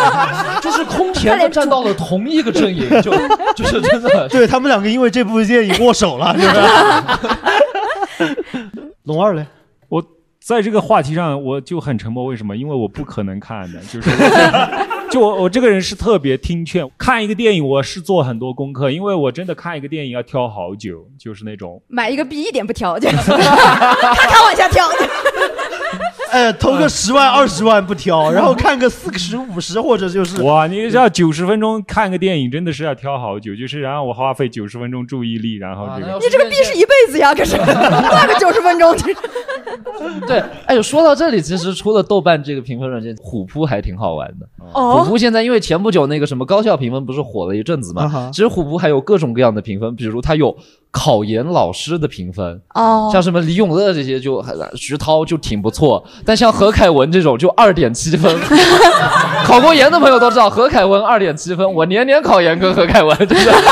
[0.60, 3.10] 就是空前的站到了同一个阵营，就
[3.56, 6.54] 就是真的，对他们两个因为这部电影握手了，是不
[8.26, 8.36] 是？
[9.04, 9.46] 龙二嘞，
[9.88, 10.02] 我
[10.40, 12.56] 在这个话题上我就很沉默，为什么？
[12.56, 24.88] 因为我不可能看的，就是我 就我我这个人是特别听劝，看一个电影我是做很多功课，因为我真的看一个电影要挑好久，就是那种买一个币一点不挑， 就咔咔往下跳。
[26.30, 38.94] 哎，投个十万二十万不挑，然后看个四十五十或者就是哇，你要九十分钟看个电影，真的是要挑好久，就是然后我花费九十分钟注意力，然后这个你这个币是一辈子呀，可是 那个九十分钟。
[40.26, 44.46] 对，哎，说到这里，其实除了豆瓣这个评分软件，虎扑还挺好玩的。
[44.72, 50.56] 哦虎扑现在因为前不久那个什么高校评分不是火了一阵子嘛，啊其实虎扑还有各种各样的评分，比如它有
[50.96, 53.10] 考研老师的评分，哦。
[53.12, 58.34] 像什么李永乐这些就很徐涛就挺不错，但像何凯文这种就二点七分，
[59.44, 63.52] 考过研的朋友都知道何凯文二点七分，我年年考研跟何凯文 真的。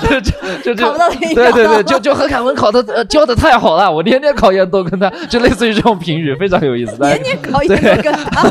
[0.00, 0.30] 就就
[0.64, 6.96] 就就考不到对对对，就就何凯文考的呃教的太好了，我年年考研都跟他，就类似于这种评语，非常有意思。
[6.98, 8.42] 年年考研都跟他，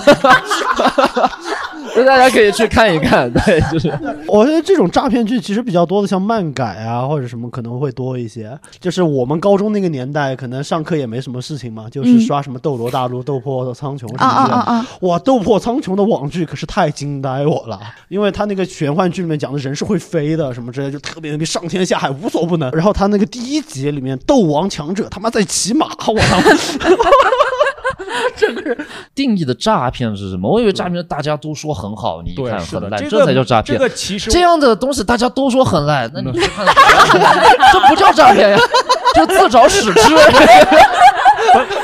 [1.99, 3.89] 所以大家可以去看一看，对，就是
[4.25, 8.57] 我觉得这种诈骗剧其实比较多的，像漫改啊或者什么可能会多一些。
[8.79, 14.23] 就是我们高中那个年代，可能上课也没什么事情嘛，就是嗯刷什么《斗罗大陆》《斗破苍穹》什么的。
[14.23, 14.87] 啊啊啊！
[15.01, 17.77] 哇，《斗破苍穹》的网剧可是太惊呆我了，
[18.07, 22.71] 因为他那个玄幻剧里面讲的人是会飞的，什么之类，就特别牛逼，上天下海无所不能。
[22.71, 26.37] 然后他那个第一集里面，斗王强者他妈在骑马，我操！
[29.13, 30.49] 定义的诈骗是什么？
[30.49, 33.79] 我以为诈骗大家都说很好，你一看很烂，这这才叫诈这骗。
[33.79, 36.65] 个其实这样的东西大家都说很烂，那你去看，
[37.73, 38.57] 这不叫诈骗呀，
[39.15, 40.09] 就自找屎吃。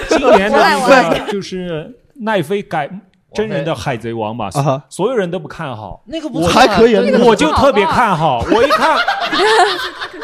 [0.09, 2.89] 今年的我那个就是奈飞改
[3.33, 4.49] 真人的《海贼王》嘛
[4.89, 8.45] 所有人都不看好，那个不还可以我就特别看好。
[8.49, 8.95] 我一看，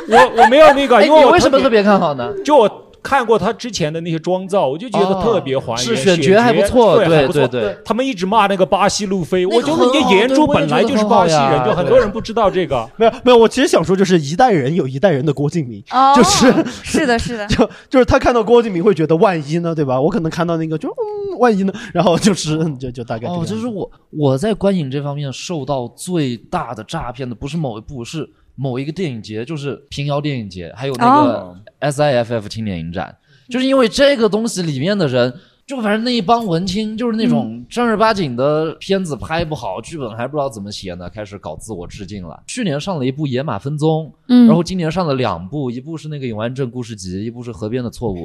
[0.07, 2.31] 我我没有那个，哎，因为我为什么特别看好呢？
[2.45, 7.47] 就我看过他之前的那些妆造，我就觉得特别还原，是选角还不错对还不错。
[7.47, 7.77] 对对对。
[7.83, 12.87] 他们一直骂那个巴西路飞，我觉得你很好原著对我也本来就是巴西人，就很多人不知道这个。
[12.97, 19.99] 没有没有，我其实想说，就是一代人有一代人的郭敬明，哦就是是的，是的， 就就是他看到郭敬明会觉得万一呢，对吧？
[19.99, 33.15] 我可能看到那个就嗯万一呢，然后就是嗯就就大概这个哦，就是我我在观影这方面受到最大的诈骗的，不是某一部，是某一个电影节，就是平遥电影节，还有那哦个 SIFF 青年影展，
[33.49, 35.33] 就是因为这个东西里面的人。
[35.67, 42.37] 就反正那一帮文青，就是那种正儿八经的片子拍不好，剧本还不知道怎么写呢，开始搞自我致敬了。
[42.45, 48.17] 去年上了一部《野马分鬃》，嗯然后今年上了两部，一部是那个《永安镇故事集》，一部是《河边的错误》。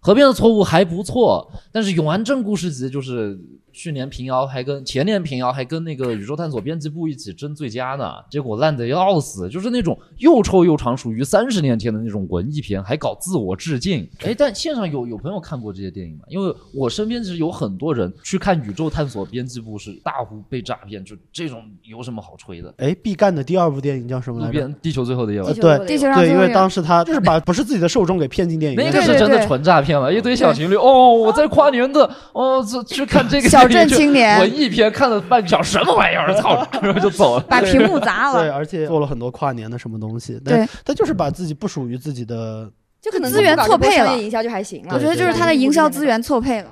[0.00, 3.36] 河边的错误还不错，但是《永安镇故事集》就是
[3.72, 14.08] 去年平遥还跟前年平遥还跟那个宇宙探索编辑部一起争最佳呢，结果烂得要死，就是那种又臭又长，属于三十年前的那种文艺片，还搞自我致敬。
[14.24, 16.24] 哎，但线上有有朋友看过这些电影吗？
[16.28, 22.72] 因为我身边其实有很多人去看宇宙探索编辑部是大呼被诈骗，就这种有什么好吹的？
[22.78, 24.68] 哎，毕赣的第二部电影叫什么来着？
[24.82, 37.44] 地球最后的夜晚呃，地球最后的对地球对，因为当时他就是把不是自己的受众给骗进电影院，那个是真的纯诈骗了，一堆小情侣 哦，我在跨年的哦，这去看这个小镇青年我一篇看了半个小时，什么玩意儿，操， 然后就走了。
[37.48, 44.94] 把屏幕砸了对，而且做了很多跨年的什么东西，但对他就是把自己不属于自己的就可能资源错配了营销就还行了。
[44.94, 46.68] 我觉得就是他的营销资源错配了。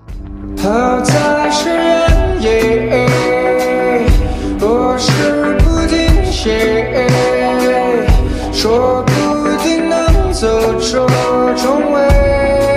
[0.57, 3.07] 他在是人也，
[4.61, 7.09] 我是不停歇，
[8.53, 9.12] 说不
[9.62, 11.07] 定能走这
[11.55, 12.70] 种位。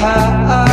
[0.00, 0.67] 他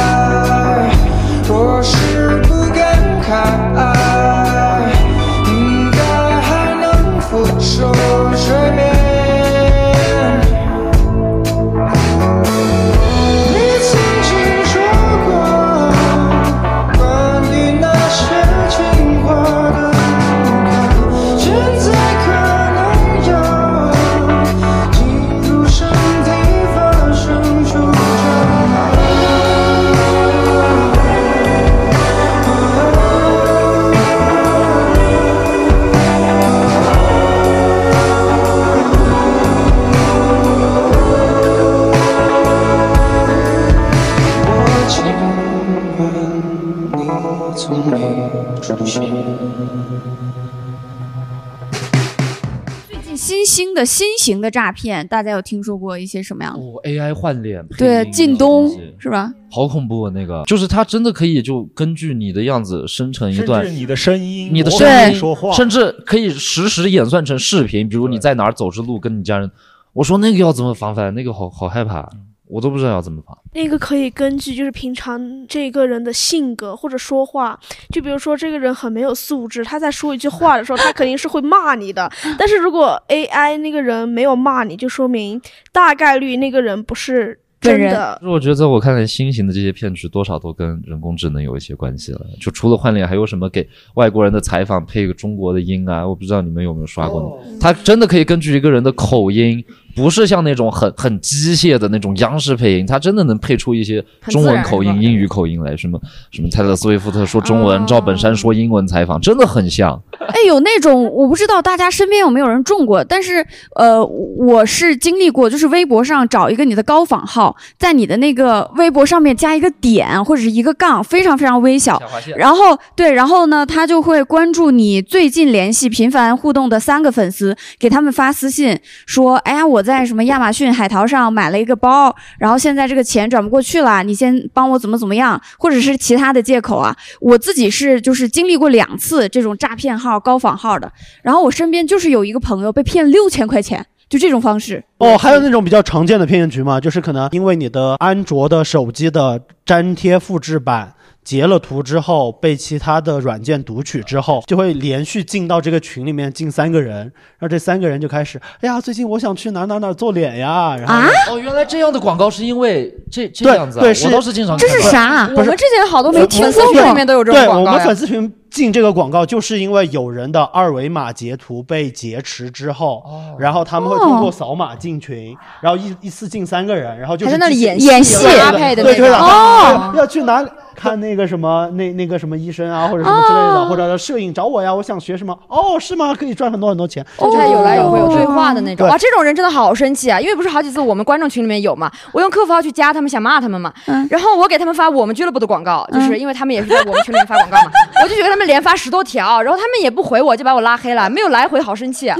[54.26, 56.60] 的新型的诈骗，大家有听说过一些什么样的？
[56.60, 59.32] 哦，AI 换脸，对，靳东是吧？
[59.52, 60.12] 好恐怖啊！
[60.14, 67.88] 那个就是他真的可以就根据你的样子生成一段甚至你的声音你的声音说话甚至可以实时演算成视频。
[67.88, 69.50] 比如你在哪儿走着路，跟你家人，
[69.94, 71.14] 我说那个要怎么防范？
[71.14, 72.10] 那个好好害怕，
[72.48, 73.38] 我都不知道要怎么防。
[73.54, 82.12] 那个可以根据就是平常这个人的性格或者说话，就比如说这个人很没有素质，他在说一句话的时候，他肯定是会骂你的。
[82.38, 85.42] 但是如果 AI 那个人没有骂你，就说明
[85.72, 88.22] 大概率那个人不是真的。
[88.24, 92.22] 我觉得在我看来，新型的这些骗局多少都跟人工智能有一些关系了。
[92.40, 96.06] 就除了换脸，还有什么给外国人的采访配个中国的音啊？
[96.06, 97.58] 我不知道你们有没有刷过呢？
[97.60, 99.64] 它真的可以根据一个人的口音。
[99.96, 106.00] 不是像那种很很机械的那种央视配音，他真的能配出一些中文口音、英语口音来，什么
[106.32, 110.02] 什么泰勒·斯威夫特说中文，赵本山说英文采访，真的很像。
[110.20, 122.02] 哎，有那种我不知道大家身边有没有人中过，但是呃，我是经历过，就是微博上找一个你的高仿号，在你的那个微博上面加一个点或者是一个杠，非常非常微小，
[122.36, 136.94] 然后对，然后呢，他就会关注你最近联系、频繁互动的三个粉丝，给他们发私信说，哎呀，我在什么亚马逊海淘上买了一个包，然后现在这个钱转不过去了，你先帮我怎么怎么样，或者是其他的借口啊。
[137.22, 144.84] 我自己是就是经历过两次这种诈骗号、高仿号的，然后我身边就是有一个朋友被骗六千块钱，就这种方式。
[144.98, 150.95] 哦，还有那种比较常见的骗局嘛，就是可能因为你的安卓的手机的粘贴复制版。
[151.26, 165.28] 截了图之后，被其他的软件读取之后，就会连续进到这个群里面进三个人，然后这三个人就开始，哎呀，最近我想去哪哪哪做脸呀，然后啊，哦，原来这样的广告是因为这这样子、啊，对，是我倒是经常这是啥？
[165.36, 173.04] 我们之前好多没听说过，里面都有这种对，广告对我们粉丝群进这个广告，就是因为有人的二维码截图被劫持之后，
[173.38, 186.14] 然后他们会通过扫码进群，然后一一次进三个人，然后就是在那里演戏演戏搭配的对，那种就是哦对要去哪里看那个什么那那个什么医生啊，或者什么之类的，哦或者摄影找我呀，我想学什么，哦，是吗？
[186.14, 190.20] 可以赚很多很多钱，就是有来有回有对话的那种，对哇，这种人真的好生气啊！
[190.20, 193.74] 因为不是好几次我们观众群里面有嘛，我用客服号去加他们，想骂他们嘛，
[194.10, 197.72] 然后我给他们发我们俱乐部的广告，就是因为他们也是在我们群里面发广告嘛，
[198.04, 202.18] 我就去给他们连发十多条，然后他们也不回我，就把我拉黑了， 没有来回，好生气啊！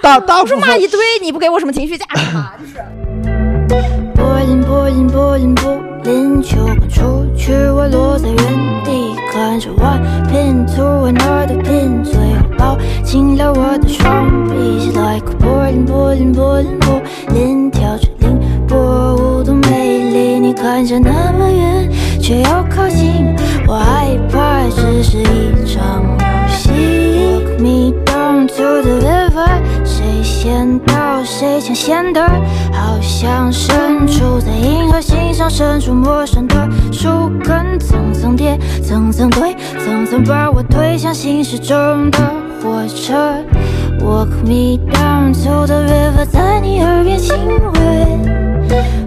[0.00, 2.78] 大大我说骂一堆，你不给我什么情绪价值嘛，就是。
[4.14, 8.38] 柏林，柏林，柏林，柏林，秋刚出去，我落在原
[8.82, 10.00] 地，看着外
[10.32, 14.90] 拼图，我哪儿都拼，最后抱紧了我的双臂。
[14.94, 17.02] Like 柏林，柏林，柏林，柏
[17.34, 23.36] 林，跳着凌波舞的美丽，你看着那么远，却又靠近，
[23.66, 26.70] 我害怕只是一场游戏。
[27.34, 29.48] Walk me down to the river，
[29.84, 32.20] 谁先到谁抢先的，
[32.72, 37.08] 好像身处在银河系上，伸出陌生的树
[37.42, 39.54] 根，层层叠，层层堆，
[39.84, 42.18] 层层把我推向行驶中的
[42.62, 43.14] 火车。
[44.00, 49.03] Walk me down to the river，在你耳边亲吻。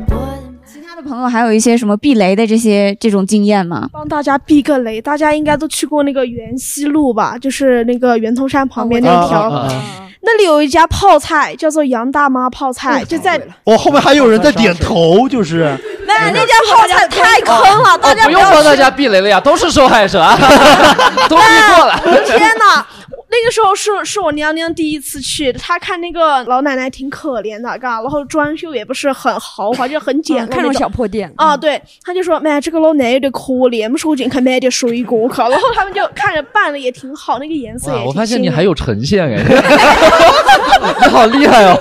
[1.08, 3.90] 朋友还有一些什么避雷的这些这种经验吗？
[3.92, 7.38] 帮大家避个雷，大家应该都去过那个元西路吧？
[7.38, 15.78] 就是那个圆通山旁边那条，啊啊啊啊那里有一家泡菜，叫做杨大妈泡菜，就在哦，后面还有人在点头，就是
[16.20, 20.38] 那那家泡菜太坑了，大家不用要去帮大家避雷了呀，都是受害者啊，
[21.30, 21.44] 都避
[21.76, 22.00] 过了。
[22.26, 22.86] 天哪！
[23.30, 31.56] 那个时候是是我娘娘第一次去，她看那个老奶奶挺可怜的，嘎，然后装修也不是很豪华，就很简陋、看那种小破店啊。
[31.56, 33.40] 对，她就说：“妈，这个老奶奶有点可
[33.70, 39.44] 怜，没说我进去买点水果去。”然后他们就看着办的也挺好，那个颜色也我发现你还有呈现哎，
[41.02, 41.78] 你好厉害哦！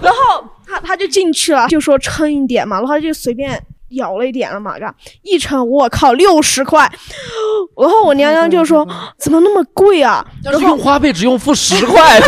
[0.00, 0.44] 然后
[0.74, 3.60] 他他就进去了，就说称一点嘛，然后他就随便
[3.90, 6.90] 舀了一点了嘛，嘎，一称我靠六十块，
[7.80, 8.86] 然后我娘娘就说
[9.18, 10.24] 怎么那么贵啊？
[10.42, 12.20] 但是用花呗只用付十块，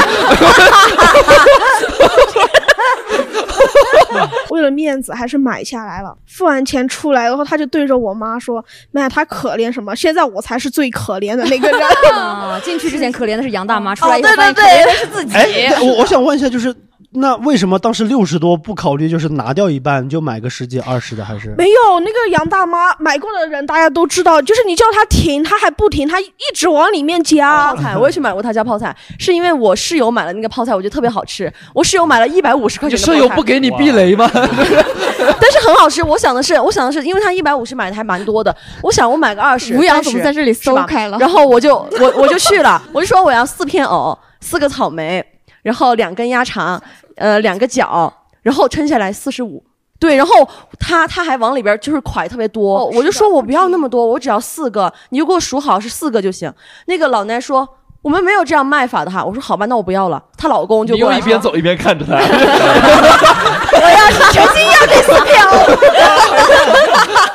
[4.50, 6.16] 为了面子还是买下来了。
[6.26, 9.94] 付完钱出来，然后他就对着我妈说：“妈，他可怜什么？
[9.96, 11.80] 现在我才是最可怜的那个人。
[12.12, 15.34] 啊，进去之前可怜的是杨大妈，出来以后哦对发现可对对怜的是自己。
[15.34, 16.74] 哎，我我想问一下，就是
[17.16, 21.24] 那为什么当时六十多不考虑就是拿掉一半，就买个十几二十的？
[21.24, 31.52] 还是没有那个杨大妈买过的人，大家都知道，就是你叫她停，她还不停，她一直往里面加泡菜，我也去买过他家泡菜，是因为我室友买了那个泡菜，我觉得特别好吃。
[31.74, 34.30] 我室友买了一百五十块钱的泡菜，室友不给你避雷吗？
[34.32, 36.02] 但是很好吃。
[36.02, 39.74] 我想的是，我想的是，因为他一百五十买的还蛮多的，我想我买个二十。
[39.76, 41.16] 吴阳怎么在这里搜开了？
[41.18, 45.24] 然后我就我我就去了，我就说我要四片藕，四个草莓，
[45.62, 46.80] 然后两根鸭肠，
[47.16, 48.12] 呃，两个角，
[48.42, 49.64] 然后撑下来四十五。
[49.98, 50.46] 对，然后
[50.78, 56.52] 他他还往里边就是蒯特别多，我就说我不要那么多，我只要四个，你就给我数好是四个就行。
[56.84, 57.66] 那个老奶奶说
[58.02, 60.22] 我们没有这样卖法的哈，我说好吧，那我不要了。
[60.36, 62.12] 她老公就你过来说又一边走一边看着他，
[63.72, 65.50] 我要是全心要这四票。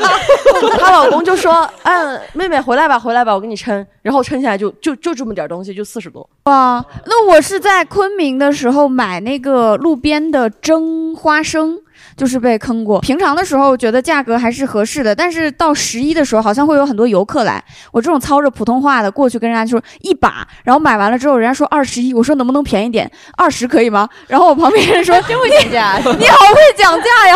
[0.80, 6.28] 她老公就说：“嗯，妹妹回来吧，回来吧，我给你称。”然后称下来就就就这么点东西，就四十多。
[6.46, 11.80] 哇，那我是在昆明的时候买那个路边的蒸花生，
[12.16, 13.00] 就是被坑过。
[13.02, 24.08] 平常的时候觉得价格还是合适的，但是到十一的时候好像会有很多游客来，我这种操着普通话的过去跟人家说一把，然后买完了之后人家说二十一，我说能不能便宜点，二十可以吗？
[24.28, 27.36] 然后我旁边人说 真会讲价 你好会讲价呀！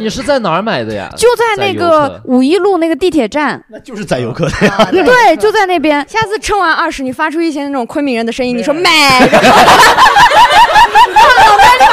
[0.00, 1.08] 你是在哪儿买的呀？
[1.16, 4.88] 就在那个五一路那个地铁站，那就是宰游客的呀。
[4.90, 6.04] 对， 就在那边。
[6.08, 8.90] 下次称完二十，你发出一些那种昆明人的声音，你说买，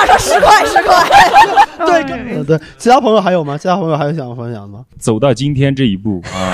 [0.05, 0.91] 然后老板立马说十块十块。
[1.85, 3.57] 对对 对，其他朋友还有吗？
[3.57, 4.85] 其他朋友还有想分享的吗？
[4.99, 6.51] 走到今天这一步啊，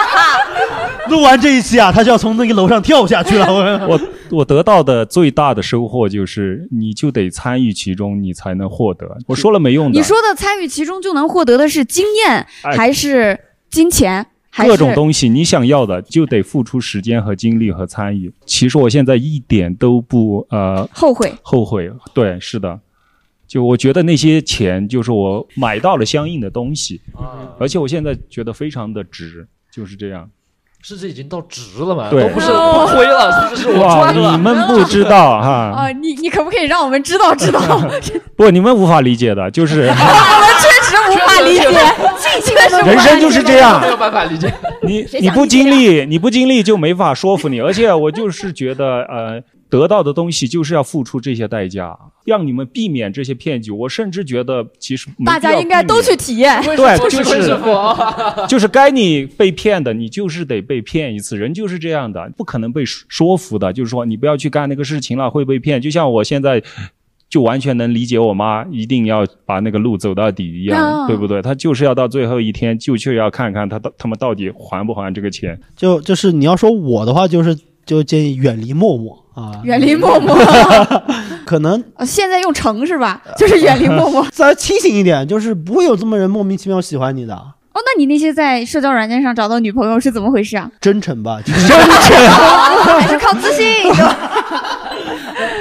[1.08, 3.46] 录完这一期啊，他就要从那个楼上跳下去了。
[3.52, 4.00] 我我
[4.30, 9.06] 我得到的最大的收获就是，你就得参与其中，你才能获得。
[9.26, 13.38] 我说了没用的，你说的参与其中就能获得的是经验，哎还是
[13.70, 14.26] 金钱，
[14.66, 18.32] 各种东西，你想要的就得付出时间和精力和参与。
[18.46, 21.32] 其实我现在一点都不呃后悔。
[21.42, 22.78] 后悔，对，是的。
[23.46, 27.00] 就我觉得那些钱，就是我买到了相应的东西，
[27.58, 30.28] 而且我现在觉得非常的值，就是这样。
[30.80, 32.08] 甚至已经到值了嘛？
[32.08, 34.36] 对都不是不亏了，是不是我哇，赚了？
[34.36, 37.60] 你们不 知道哈，啊，你你可不可以让我们知道知道？
[38.36, 41.64] 不，你们无法理解的，就是 我们确实无法理解，
[42.86, 44.52] 人生就是这样没有办法理解。
[44.82, 47.60] 你你不经历，你不经历就没法说服你。
[47.60, 53.70] 而且我就是觉得，呃，得到的东西就是要付出这些代价，让你们避免这些骗局。
[53.70, 56.62] 我甚至觉得，其实大家应该都去体验。
[56.62, 57.58] 对，就是
[58.48, 61.36] 就是该你被骗的，你就是得被骗一次。
[61.36, 63.72] 人就是这样的，不可能被说说服的。
[63.72, 65.80] 就是说，你不要去干那个事情了，会被骗。
[65.80, 66.62] 就像我现在。
[67.28, 71.42] 就完全能理解我妈一定要把那个路走到底一样，啊对不对？
[71.42, 75.60] 她就是要到最后一天，就就要看看她到他们到底还不还这个钱。
[75.76, 80.34] 就就是你要说我的话，就是就建议远离陌陌啊，远离陌陌，
[81.44, 83.22] 可能呃现在用成是吧？
[83.36, 84.26] 就是远离陌陌。
[84.32, 87.40] 再清醒一点，就是不会有这么人莫名其妙喜欢你的，
[87.78, 90.68] 哦，那你那些在社交软件上找到女朋友是怎么回事啊？
[90.80, 91.38] 真诚吧？
[91.44, 91.78] 真诚
[92.98, 93.64] 还是靠自信？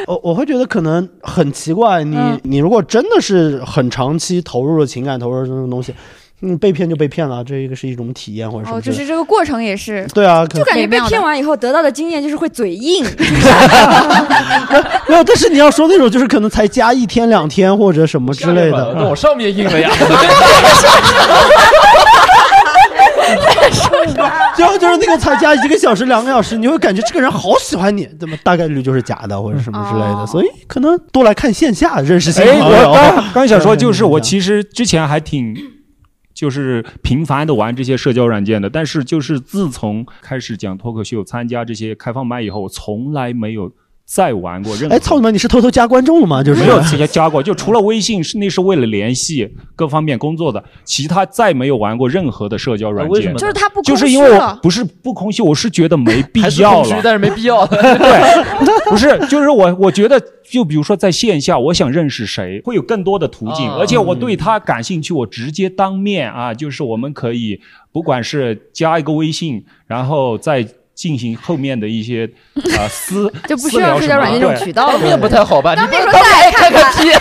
[0.08, 5.94] 我我会觉得可能很奇怪，你、嗯你如果真的是很长期投入了情感，投入了这种东西，
[6.42, 8.82] 嗯，被骗就被骗了，这一个是一种体验或者什哦，么哦。
[8.82, 10.08] 就是这个过程也是。
[10.14, 13.04] 对啊，就感觉被骗完以后得到的经验就是会嘴硬，
[15.08, 19.92] 没有，但是你要说那种就是可能才加一天两天或者什么之类的，那我上面硬了呀。
[24.58, 32.90] 就就是那个才加一个小时两个小时，你会感觉这个人好喜欢你，怎么大概率就是假的或者什么之类的，所以可能多来看线下认识新哎，朋友。
[32.92, 35.56] 我刚 刚想说，就是我其实之前还挺。
[36.38, 43.72] 就是频繁的玩这些社交软件的，但是就是自从开始讲脱口秀、参加这些开放麦以后，我从来没有
[44.10, 44.96] 再玩过任何。
[44.96, 45.30] 哎，操你妈！
[45.30, 46.42] 你是偷偷加观众了吗？
[46.42, 53.12] 就是没有直接加过，就除了微信是那是为了联系各方面工作的，其他再没有玩过任何的社交软件。
[53.12, 56.88] 为什么就是他不就是因为我不是不空虚，我是觉得没必还是要了。
[56.88, 57.68] 空虚但是没必要。
[57.68, 60.18] 对，不是，就是我我觉得，
[60.50, 67.60] 就比如说在线下，我想认识谁，会有更多的途径，啊而且我对他感兴趣，我直接当面啊，就是我们可以
[67.92, 70.66] 不管是加一个微信，然后再。
[70.98, 72.28] 进行后面的一些
[72.76, 75.76] 啊、私就不需要私聊什么社交软件这种对渠道了当面不太好吧？
[75.76, 77.10] 你当面说当再看看屁。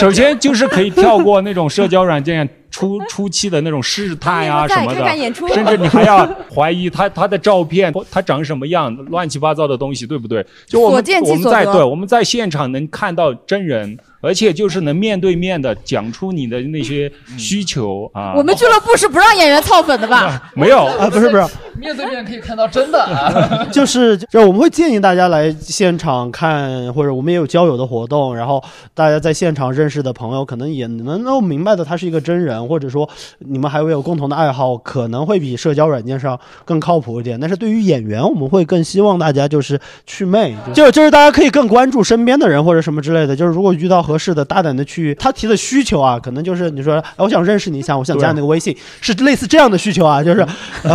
[0.00, 10.44] 首先就是可以跳过那种社交软件初 初期的那种试探呀、再什么的，看看演出甚至你还要怀疑他他的照片，他长什么样，乱七八糟的东西，对不对？
[10.66, 18.32] 就我们所见即我们在对我们在现场能看到真人，而且就是能面对面的讲出你的那些需求啊。
[18.34, 20.50] 我们俱乐部是不让演员操粉的吧？
[20.56, 21.44] 没有啊，不是不是，
[21.78, 23.64] 面对面可以看到真的啊。
[23.72, 28.62] 就是就是我们会建议大家来现场看，或者我们也有交友的活动，然后
[28.94, 37.38] 大家在现场认识的朋友，可能也能够明白的他是一个真人，或者说你们还会有共同的爱好，可能会比社交软件上更靠谱一点。
[37.38, 43.34] 但是对于演员，我们会更希望大家就是去魅， 就就是大家可以更关注身边的人或者什么之类的。
[43.34, 50.46] 就是如果遇到合适的，大胆的去他提的需求啊，可能就是你说，哎，我想认识你一下，我想加你那个微信，是类似这样的需求啊，就是，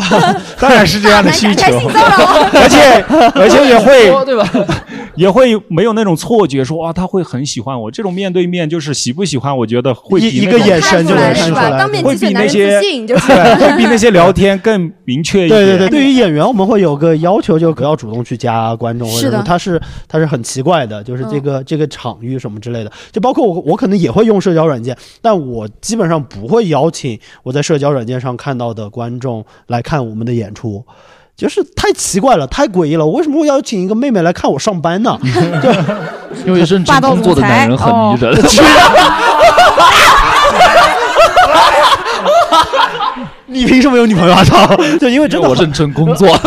[0.69, 1.63] 当然是这样的需求，
[2.53, 4.47] 而且而且也会对吧？
[5.15, 7.89] 也会没有那种错觉，说啊他会很喜欢我。
[7.89, 15.59] 这种面对面就是喜不喜欢，我觉得会比一一个眼神就能看出来，会比那些，会比那些聊天更明确一点。
[15.59, 30.59] 对对对，对于演员我们会有个要求，就不要主动去加观众，或者是的他是他是很奇怪的，就是这个、这个场域什么之类的，就包括我我可能也会用社交软件，但我基本上不会邀请我在社交软件上看到的观众来看我们的演出。
[31.36, 33.06] 就是太奇怪了，太诡异了！
[33.06, 35.18] 我为什么会邀请一个妹妹来看我上班呢？
[36.36, 38.36] 就因为认真工作的男人很迷人。
[43.45, 44.44] 你凭什么有女朋友啊？
[44.44, 44.68] 操！
[44.99, 46.27] 就因为真的我认真工作。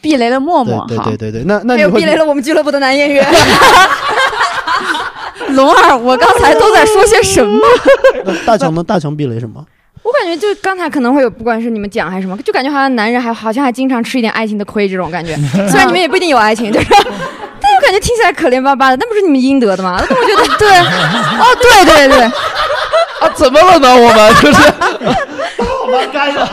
[0.00, 3.26] 避雷了默默，对对对对，那那还有你避雷了我们俱乐部的男演员。
[5.50, 7.60] 龙二，我刚才都在说些什么？
[8.24, 8.82] 那大强呢？
[8.82, 9.64] 大强避雷什么？
[10.02, 15.36] 我感觉就刚才可能会有，不管是你们讲还是什么，就感觉好像男人还好像还经常吃一点爱情的亏这种感觉。
[15.68, 20.02] 虽然你们也不一定有爱情，就是，但我感觉听起来可怜巴巴的，那不是你们应得的吗？
[20.08, 22.24] 那我觉得对，哦，对对对，
[23.20, 23.94] 啊，怎么了呢？
[23.94, 24.72] 我们就是。
[25.84, 26.48] 我们该的，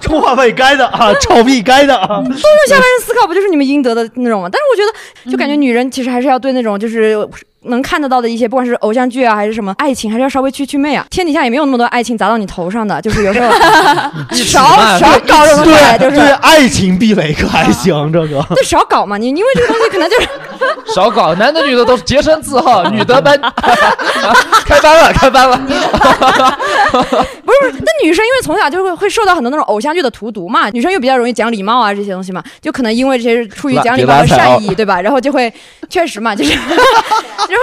[0.00, 2.06] 充话费该的啊，炒币该的啊。
[2.06, 4.48] 多数下半身思考不就是你们应得的那种吗？
[4.50, 7.28] 但是我觉得，就感觉女人其实还是要对那种就是
[7.64, 11.04] 能看得到的一些，不管是偶像剧啊还是什么爱情，还是要稍微去去魅啊。
[11.10, 13.50] 天底下也没有那么多爱情砸到你头上的，就是有时候
[14.32, 19.16] 少少搞这种东西，就是对爱情避雷可还行，这个就少搞嘛。
[19.16, 20.28] 你因为这个东西可能就是
[20.94, 23.38] 少搞，男的女的都是洁身自好， 女的班
[24.64, 25.56] 开班了，开班了。
[25.58, 35.00] 不是不是，那女生因为从小就会会受到很多那种偶像剧的荼毒嘛，女生又比较容易讲礼貌啊这些东西嘛，就可能因为这些出于讲礼貌的善意，对吧？
[35.00, 35.52] 然后就会
[35.88, 36.56] 确实嘛，就是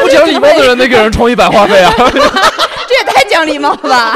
[0.01, 1.93] 不讲礼貌的人得给人充一百话费啊。
[2.91, 4.13] 这也太讲礼貌了吧！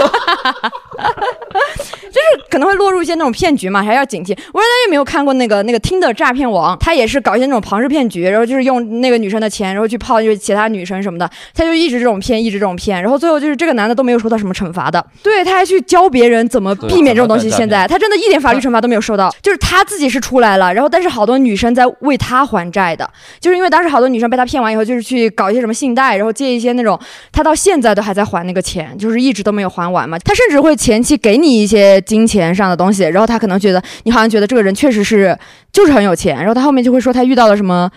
[2.16, 4.32] 就是可能会落入一些那种骗局嘛，还要警惕。
[4.32, 17.50] 我不知道大家有没有看过那个那个听的诈骗王，他也是搞一些那种庞氏骗局，然后就是用那个女生的钱，然后去泡就是其他女生什么的，他就一直这种骗，一直这种骗，然后最后就是这个男的都没有受到什么惩罚的，对，他还去教别人怎么避免这种东西。
[17.50, 23.10] 现在他真的一点法律惩罚都没有受到，就是他自己是出来了，然后但是好多女生在为他还债的，
[23.42, 26.98] 就是因为当时好多女生被他骗完以后，就是去搞一些什么信贷，然后借一些那种，
[27.32, 30.18] 他到现在都还在还那个钱，就是一直都没有还完嘛。
[30.20, 35.38] 他甚至会前期给你一些金钱上的东西，然后他可能觉得你好像觉得这个人确实是
[35.72, 37.90] 就是很有钱，然后他后面就会说他遇到了什么。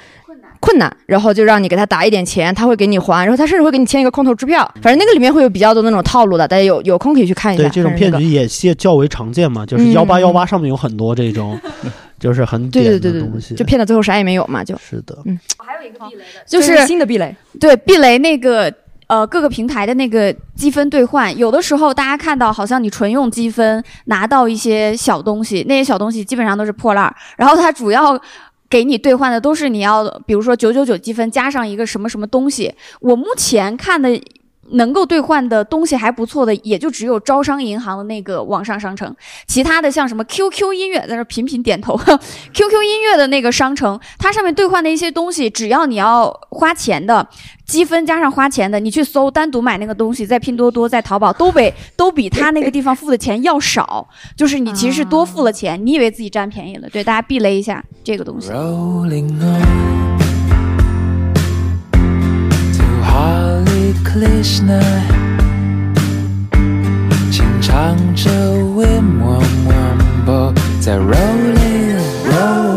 [0.61, 7.63] 困难，然后就让你给他打一点钱，他会给你还，然后他甚至会给你签一个空头支票，反正那个里面会有比较多那种套路的，大家有有空可以去看一下。
[7.63, 11.57] 对这种骗局也现较为常见嘛，就是嗯幺八幺八上面有很多这种，
[12.19, 13.55] 就是很对对对东西。
[13.55, 14.77] 就骗到最后啥也没有嘛，就。
[14.79, 17.33] 是的，嗯，还有一个避雷的就是新的避雷。
[17.61, 18.69] 对避雷那个
[19.09, 28.19] 呃各个平台的那个积分兑换，有的时候大家看到好像你纯用积分拿到一些小东西，那些小东西基本上都是破烂，然后它主要。
[28.71, 32.71] 给你兑换的都是你要，比如说九九九积分加上一个什么什么东西。
[33.01, 34.11] 我目前看的
[34.73, 39.15] 能够兑换的东西还不错的，也就只有招商银行的那个网上商城，
[39.47, 41.97] 其他的像什么 QQ 音乐，在那频频点头。
[42.53, 47.29] QQ 音乐的那个商城，它上面兑换的一些东西，只要你要花钱的。
[47.69, 56.89] 积分加上花钱的，你去搜单独买那个东西，在拼多多、在淘宝都比都比他那个地方付的钱要少，就是你其实是多付了钱，你以为自己占便宜了。
[56.89, 58.49] 对，大家避雷一下这个东西。
[64.18, 64.82] Krishna，
[67.32, 72.00] 轻唱着 Wim Wam Wambo，在 Rolling
[72.30, 72.77] Rolling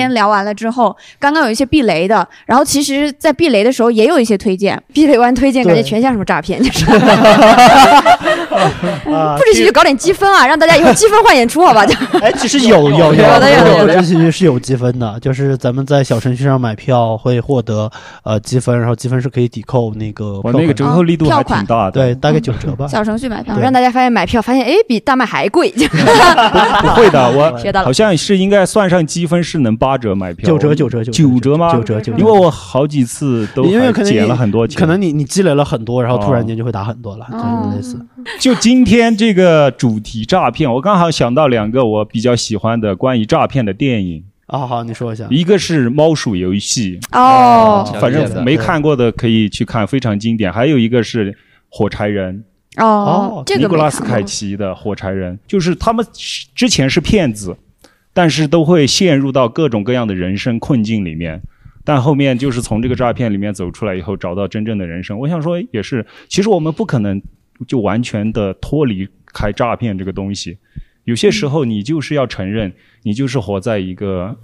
[0.00, 4.82] 天聊完了之后，刚刚有一些避雷的，然后其实，在避雷的时候也有一些推荐。
[4.92, 6.86] 避雷完推荐，感觉全像什么诈骗，就是。
[9.14, 11.84] 啊不止喜剧搞点积分啊，让大家以后积分换演出，好吧？
[12.20, 17.90] 哎，其实有有 有的有的有不知其实是有积分的，就是咱们在小程序上买票会获得
[18.22, 21.92] 呃积分，然后积分是可以抵扣那个那个折扣力度还挺大的。
[21.92, 22.86] 对，大概九折吧。
[22.86, 25.70] 小程序买票让大家发现买票，发现哎比大麦还贵。
[25.70, 31.72] 不会的，我学到了好像是应该算上积分是能八折买票，九折九折九折九折吗？
[31.72, 38.06] 九折九折因为我好几次都因为可能减了很多钱，可能你你积累了很多，然后突然哦间就会打很多了，就是类似。
[38.38, 44.24] 就今天这个主题诈骗，我刚好想到两个我比较喜欢的关于诈骗的电影。
[44.46, 45.26] 啊，好，你说一下。
[45.30, 50.52] 一个是《猫鼠游戏》哦反正没看过的可以去看，非常经典。
[50.52, 51.32] 还有一个是
[51.68, 52.44] 《火柴人》。
[52.84, 56.04] 哦这个尼古拉斯凯奇的《火柴人》，就是他们
[56.54, 57.56] 之前是骗子，
[58.12, 61.40] 但是都会陷入到各种各样的人生困境里面。
[61.84, 65.18] 但后面就是从这个诈骗里面走出来以后，找到真正的人生。
[65.18, 67.20] 我想说，也是，其实我们不可能
[67.66, 70.58] 就完全的脱离开诈骗这个东西。
[71.04, 72.72] 有些时候，你就是要承认，
[73.02, 74.38] 你就是活在一个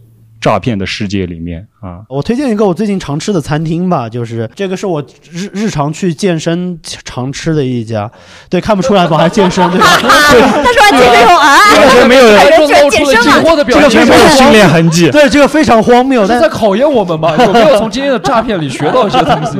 [0.46, 1.98] 诈骗的世界里面啊。
[2.08, 8.08] 我推荐一个我最近常吃的餐厅吧，就是这个是我日日常去健身常吃的一家，
[8.48, 9.18] 对，看不出来吧？
[9.18, 9.86] 还健身对吧？
[10.30, 17.34] 对， 他说完健身后啊，完全没有人人居然健身了，这个非常没有训练痕迹对，这个非常荒谬，但是在考验我们吗？
[17.36, 19.58] 有没有从今天的诈骗里学到一些东西？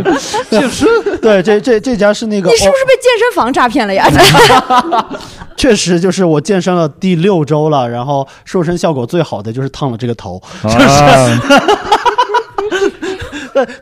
[0.48, 0.86] 健身，
[1.20, 4.08] 对，这这这家是那个，你是不是被健身房诈骗了呀？
[5.56, 10.76] 确实就是我健身了第六周了，然后瘦身效果最好的就是烫了这个头，就是。
[10.78, 11.95] 对，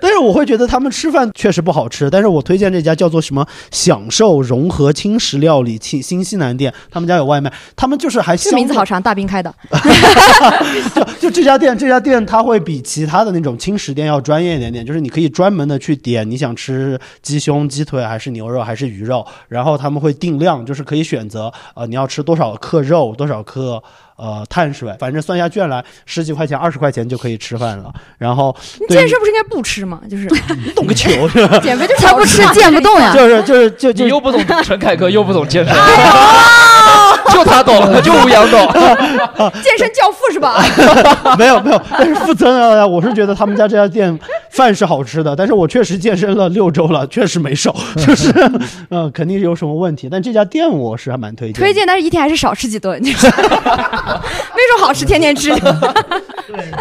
[0.00, 9.54] 但是我会觉得他们吃饭确实不好吃，但是我推荐这家叫做什么“享受融合轻食料理新新西南店”，他们家有外卖，他们就是还这名字好长，大兵开的。
[11.18, 23.82] 就这家店，这家店它会比其他的那种轻食店要专业一点点，就是你可以专门的去点你想吃鸡胸、鸡腿还是牛肉还是鱼肉，然后他们会定量，就是可以选择呃你要吃多少克肉，多少克。
[24.16, 27.92] 呃，碳水，反正算下券来，十几块钱、二十块钱就可以吃饭了。
[28.16, 30.00] 然后，你健身不是应该不吃吗？
[30.08, 30.28] 就是
[30.64, 33.12] 你懂个球 是吧，减肥就是才不吃少健不动呀。
[33.12, 35.74] 就是就是就就你又不懂陈凯歌，又不懂健身，
[37.34, 38.60] 就他懂，就吴阳懂。
[39.62, 40.62] 健身教父是吧？
[41.36, 44.16] 没有没有，但是负责任，我是觉得他们家这家店
[44.50, 48.32] 饭是好吃的，但是我确实健身了六周了，确实没瘦， 就是
[48.88, 50.08] 呃肯定是有什么问题。
[50.10, 53.32] 但这家店我是还蛮推荐的，推荐，但是一天还是少吃几顿，就是没
[54.76, 55.50] 说好吃，天天吃。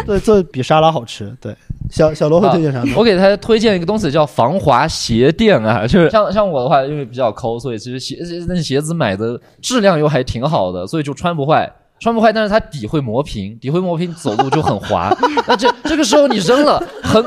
[0.06, 1.34] 对，这比沙拉好吃。
[1.40, 1.54] 对，
[1.90, 2.92] 小小罗会推荐啥呢？
[2.96, 11.70] 我给他推荐一个东西叫防滑鞋垫啊， 就是像像我的话，因为比较抠，所以其实鞋那鞋子买的质量又还挺好的，所以就穿不坏。
[12.00, 15.16] 穿不坏，但是它底会磨平，底会磨平，走路就很滑。
[15.46, 17.22] 那这这个时候你扔了，很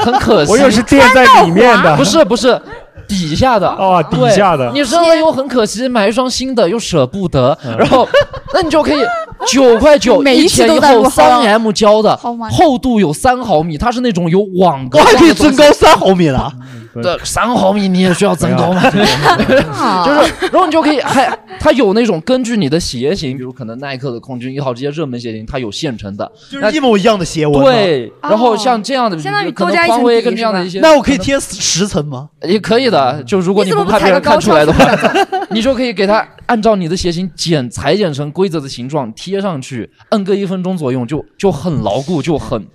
[0.00, 0.50] 很可惜。
[0.50, 2.60] 我以为是垫在里面的不是不是。
[3.08, 8.08] 底下的哦底下的你扔了又很可惜，买一双新的又舍不得，嗯然后
[8.54, 9.00] 那你就可以
[9.48, 12.16] 九块九每一期前一后三 M 胶的
[12.50, 16.52] 厚度有三毫米，它是那种有网格，我还可以增高三毫米了。
[16.94, 18.82] 对，三毫米你也需要增高吗？
[18.90, 27.62] 就是，然后你就可以还它有那种根据你的鞋型，比如可能耐克的空军一号这些热门鞋型，它有现成的，就是一模一样的鞋纹。
[27.62, 32.28] 对，然后像这样的，相当于可能多加一层这样的一些，那我可以贴十层吗？
[32.42, 34.84] 也可以的，就如果你不不怕别人看出来的话，
[35.50, 42.66] 你就可以给它按照你的鞋型剪裁剪成规则的形状贴上去，摁个一分钟左右就就很牢固，就很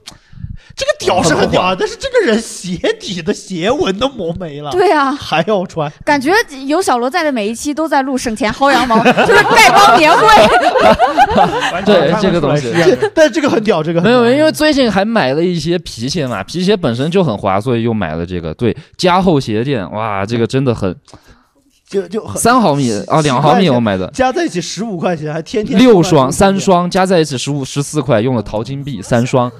[0.75, 5.91] 这个屌是很屌啊， 但是这个人鞋底的鞋纹都磨没了，对啊还要穿。
[6.03, 6.31] 感觉
[6.65, 10.25] 有小罗在的每一期都在录省钱薅羊毛， 就是丐帮年会。
[11.85, 12.73] 对这个东西。
[13.13, 18.53] 但这个很屌，这个很没有，因为最近还买了一些皮鞋嘛，皮鞋本身就很滑，所以又买了这个。
[18.55, 20.93] 对，加厚鞋垫，哇，这个真的很
[21.87, 29.51] 就就很三毫米啊，两毫米我买的，加在一起十五块钱，还天天六双、三双加在一起十五十四块，用了淘金币三 双，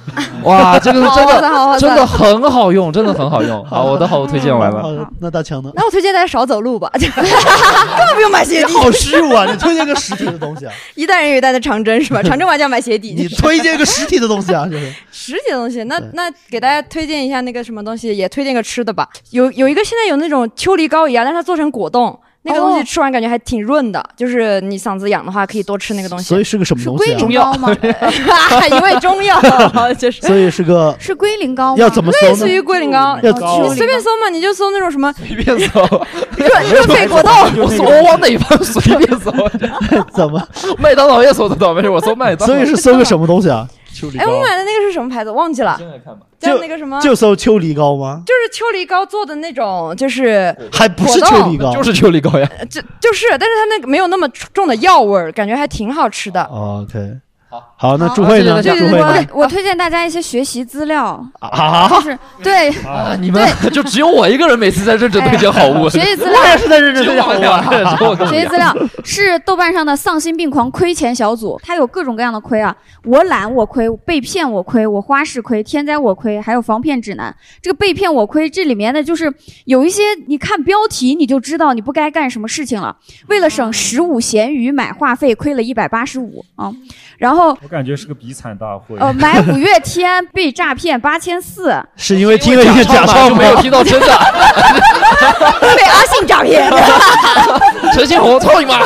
[0.44, 3.64] 哇，这个是真的真的很好用，真的很好用。
[3.66, 4.82] 好，我的好物推荐完了。
[4.82, 4.90] 好，
[5.20, 5.70] 那大强呢？
[5.76, 8.74] 那我推荐大家少走路吧， 根本不用买鞋底。
[8.74, 9.46] 你好虚无啊！
[9.46, 10.74] 你推荐个实体的东西啊？
[10.96, 12.24] 一代人有一代的长征是吧？
[12.24, 13.14] 长征玩家买鞋底。
[13.14, 14.66] 你推荐个实体的东西啊？
[14.66, 19.08] 就是实体的东西，那那给大家推荐一下那个什么东西，也推荐个吃的吧。
[19.30, 22.15] 有有一个现在有那种秋梨膏一样，但是它做成果冻，
[22.48, 26.26] 那个东西哦吃完感觉还挺润的，就是你嗓子痒的话可以多吃那个东西。
[26.26, 27.18] 所以是个什么东西啊？
[27.18, 27.76] 龟苓膏吗？
[28.70, 29.42] 一味中药，
[29.98, 31.82] 就是所以是个是龟苓膏吗？
[31.82, 35.82] 要怎么搜呢类似于龟苓膏，要你随便搜嘛，你就搜那种什么随便搜，
[36.38, 37.32] 热热 痱果冻。
[37.64, 39.32] 我搜我往哪方随便搜，
[40.14, 40.42] 怎么？
[40.78, 42.54] 麦当劳也搜得到，没事，我搜麦当劳。
[42.54, 43.68] 所以是搜个什么东西啊？
[43.96, 45.32] 哎，秋梨膏我买的那个是什么牌子？
[45.32, 45.76] 忘记了。
[45.78, 46.26] 现在看吧。
[46.38, 47.00] 叫那个什么？
[47.02, 48.22] 就搜秋梨膏吗？
[48.26, 52.50] 就是秋梨膏做的那种，就是还不是秋梨膏，就是秋梨膏呀。
[52.70, 56.44] 就就是，但是它那个没有那么重的药味儿，感觉还挺好吃的。
[56.44, 57.00] 哦 OK，
[57.48, 58.62] 好，好那朱慧呢？
[58.62, 59.02] 对对对？
[59.02, 77.34] 我我推荐大家一些学习资料，啊就是对啊，你们 就只有我一个人每次在认真推荐好物，学习资料我也是在认真推荐好物 学习资料 是豆瓣上的丧心病狂亏钱小组，它有各种各样的亏啊，我懒我亏，被骗我亏，我花式亏，天灾我亏，还有防骗指南。
[77.62, 79.32] 这个被骗我亏，这里面的就是
[79.66, 82.96] 有一些你看标题你就知道你不该干什么事情了。
[83.28, 86.72] 为了省十五闲鱼买话费，亏了一百八十五啊，
[87.18, 88.98] 然后我感觉是个比惨大会。
[89.00, 94.08] 呃买五月天被诈骗八千四， 是因为听了一个假唱就没有听到真的。
[95.76, 96.70] 被阿信诈骗。
[97.94, 98.80] 陈信宏，操你妈！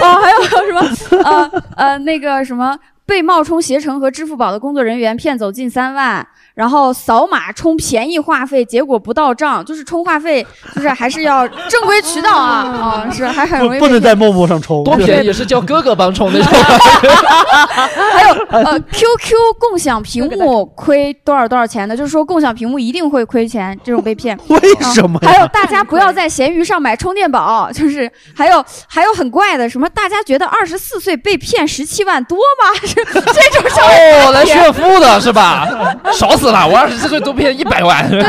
[0.00, 16.48] 哦，还有什么呃呃那个什么被冒充携程和支付宝的工作人员骗走近三万，然后扫码充便宜话费，结果不到账，就是充话费，就是还是要正规渠道啊 啊、是还很容易不不能被骗在陌陌上充，多便宜是叫哥哥帮充那种。
[18.12, 24.36] 还有呃，QQ 共享屏幕亏多少多少钱的，就是说共享屏幕一定会亏钱，这种被骗。
[24.48, 24.58] 为
[24.94, 32.95] 什么还有大家不要在闲鱼上买充电宝，就是还有还有很怪的，什么大家觉得二十四岁被骗十七万多吗？
[33.12, 35.68] 这这种稍微哦，来炫富的是吧？
[36.12, 38.08] 少死了，我二十四岁都骗一百万。
[38.08, 38.22] 对，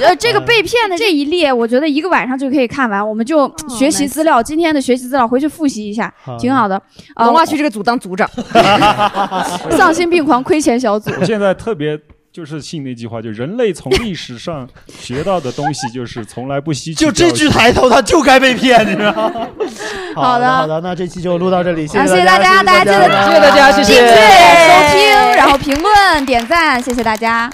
[0.00, 3.06] 呃，这个 被骗的这一列，我觉得一个晚上就可以看完。
[3.06, 6.80] 我们就学习资料，今天的学习资料回去复习一下，挺好的。
[7.14, 8.28] 啊龙蛙区这个组当组长，
[9.76, 11.10] 丧心病狂亏钱小组。
[11.20, 11.98] 我现在特别
[12.38, 19.48] 就是信那句话，就人类从历史上学到的东西就是从来不吸取 就这句抬头，他就该被骗，你知道吗？
[20.14, 24.12] 好的好的，那这期就录到这里，谢啊，谢谢大家，大家记得谢谢大家谢谢订阅、
[24.68, 27.50] 收听，然后评论、点赞，谢谢大家。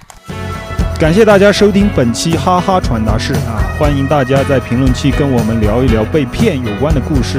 [1.00, 3.64] 感谢大家收听本期哈哈传达室啊！
[3.78, 7.38] 欢迎大家在评论区跟我们聊一聊被骗有关的故事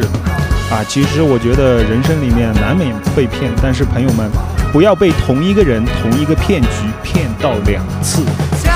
[0.71, 0.83] 啊！
[0.89, 4.31] 其实我觉得人生里面难免被骗，但是朋友们
[4.75, 6.67] 不要被同一个人、同一个骗局
[7.01, 8.25] 骗到两次。
[8.61, 8.69] 在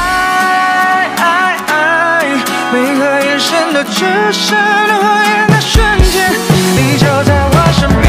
[2.72, 6.32] 每个眼神都只剩火焰的瞬间，
[6.78, 8.08] 你就在我身边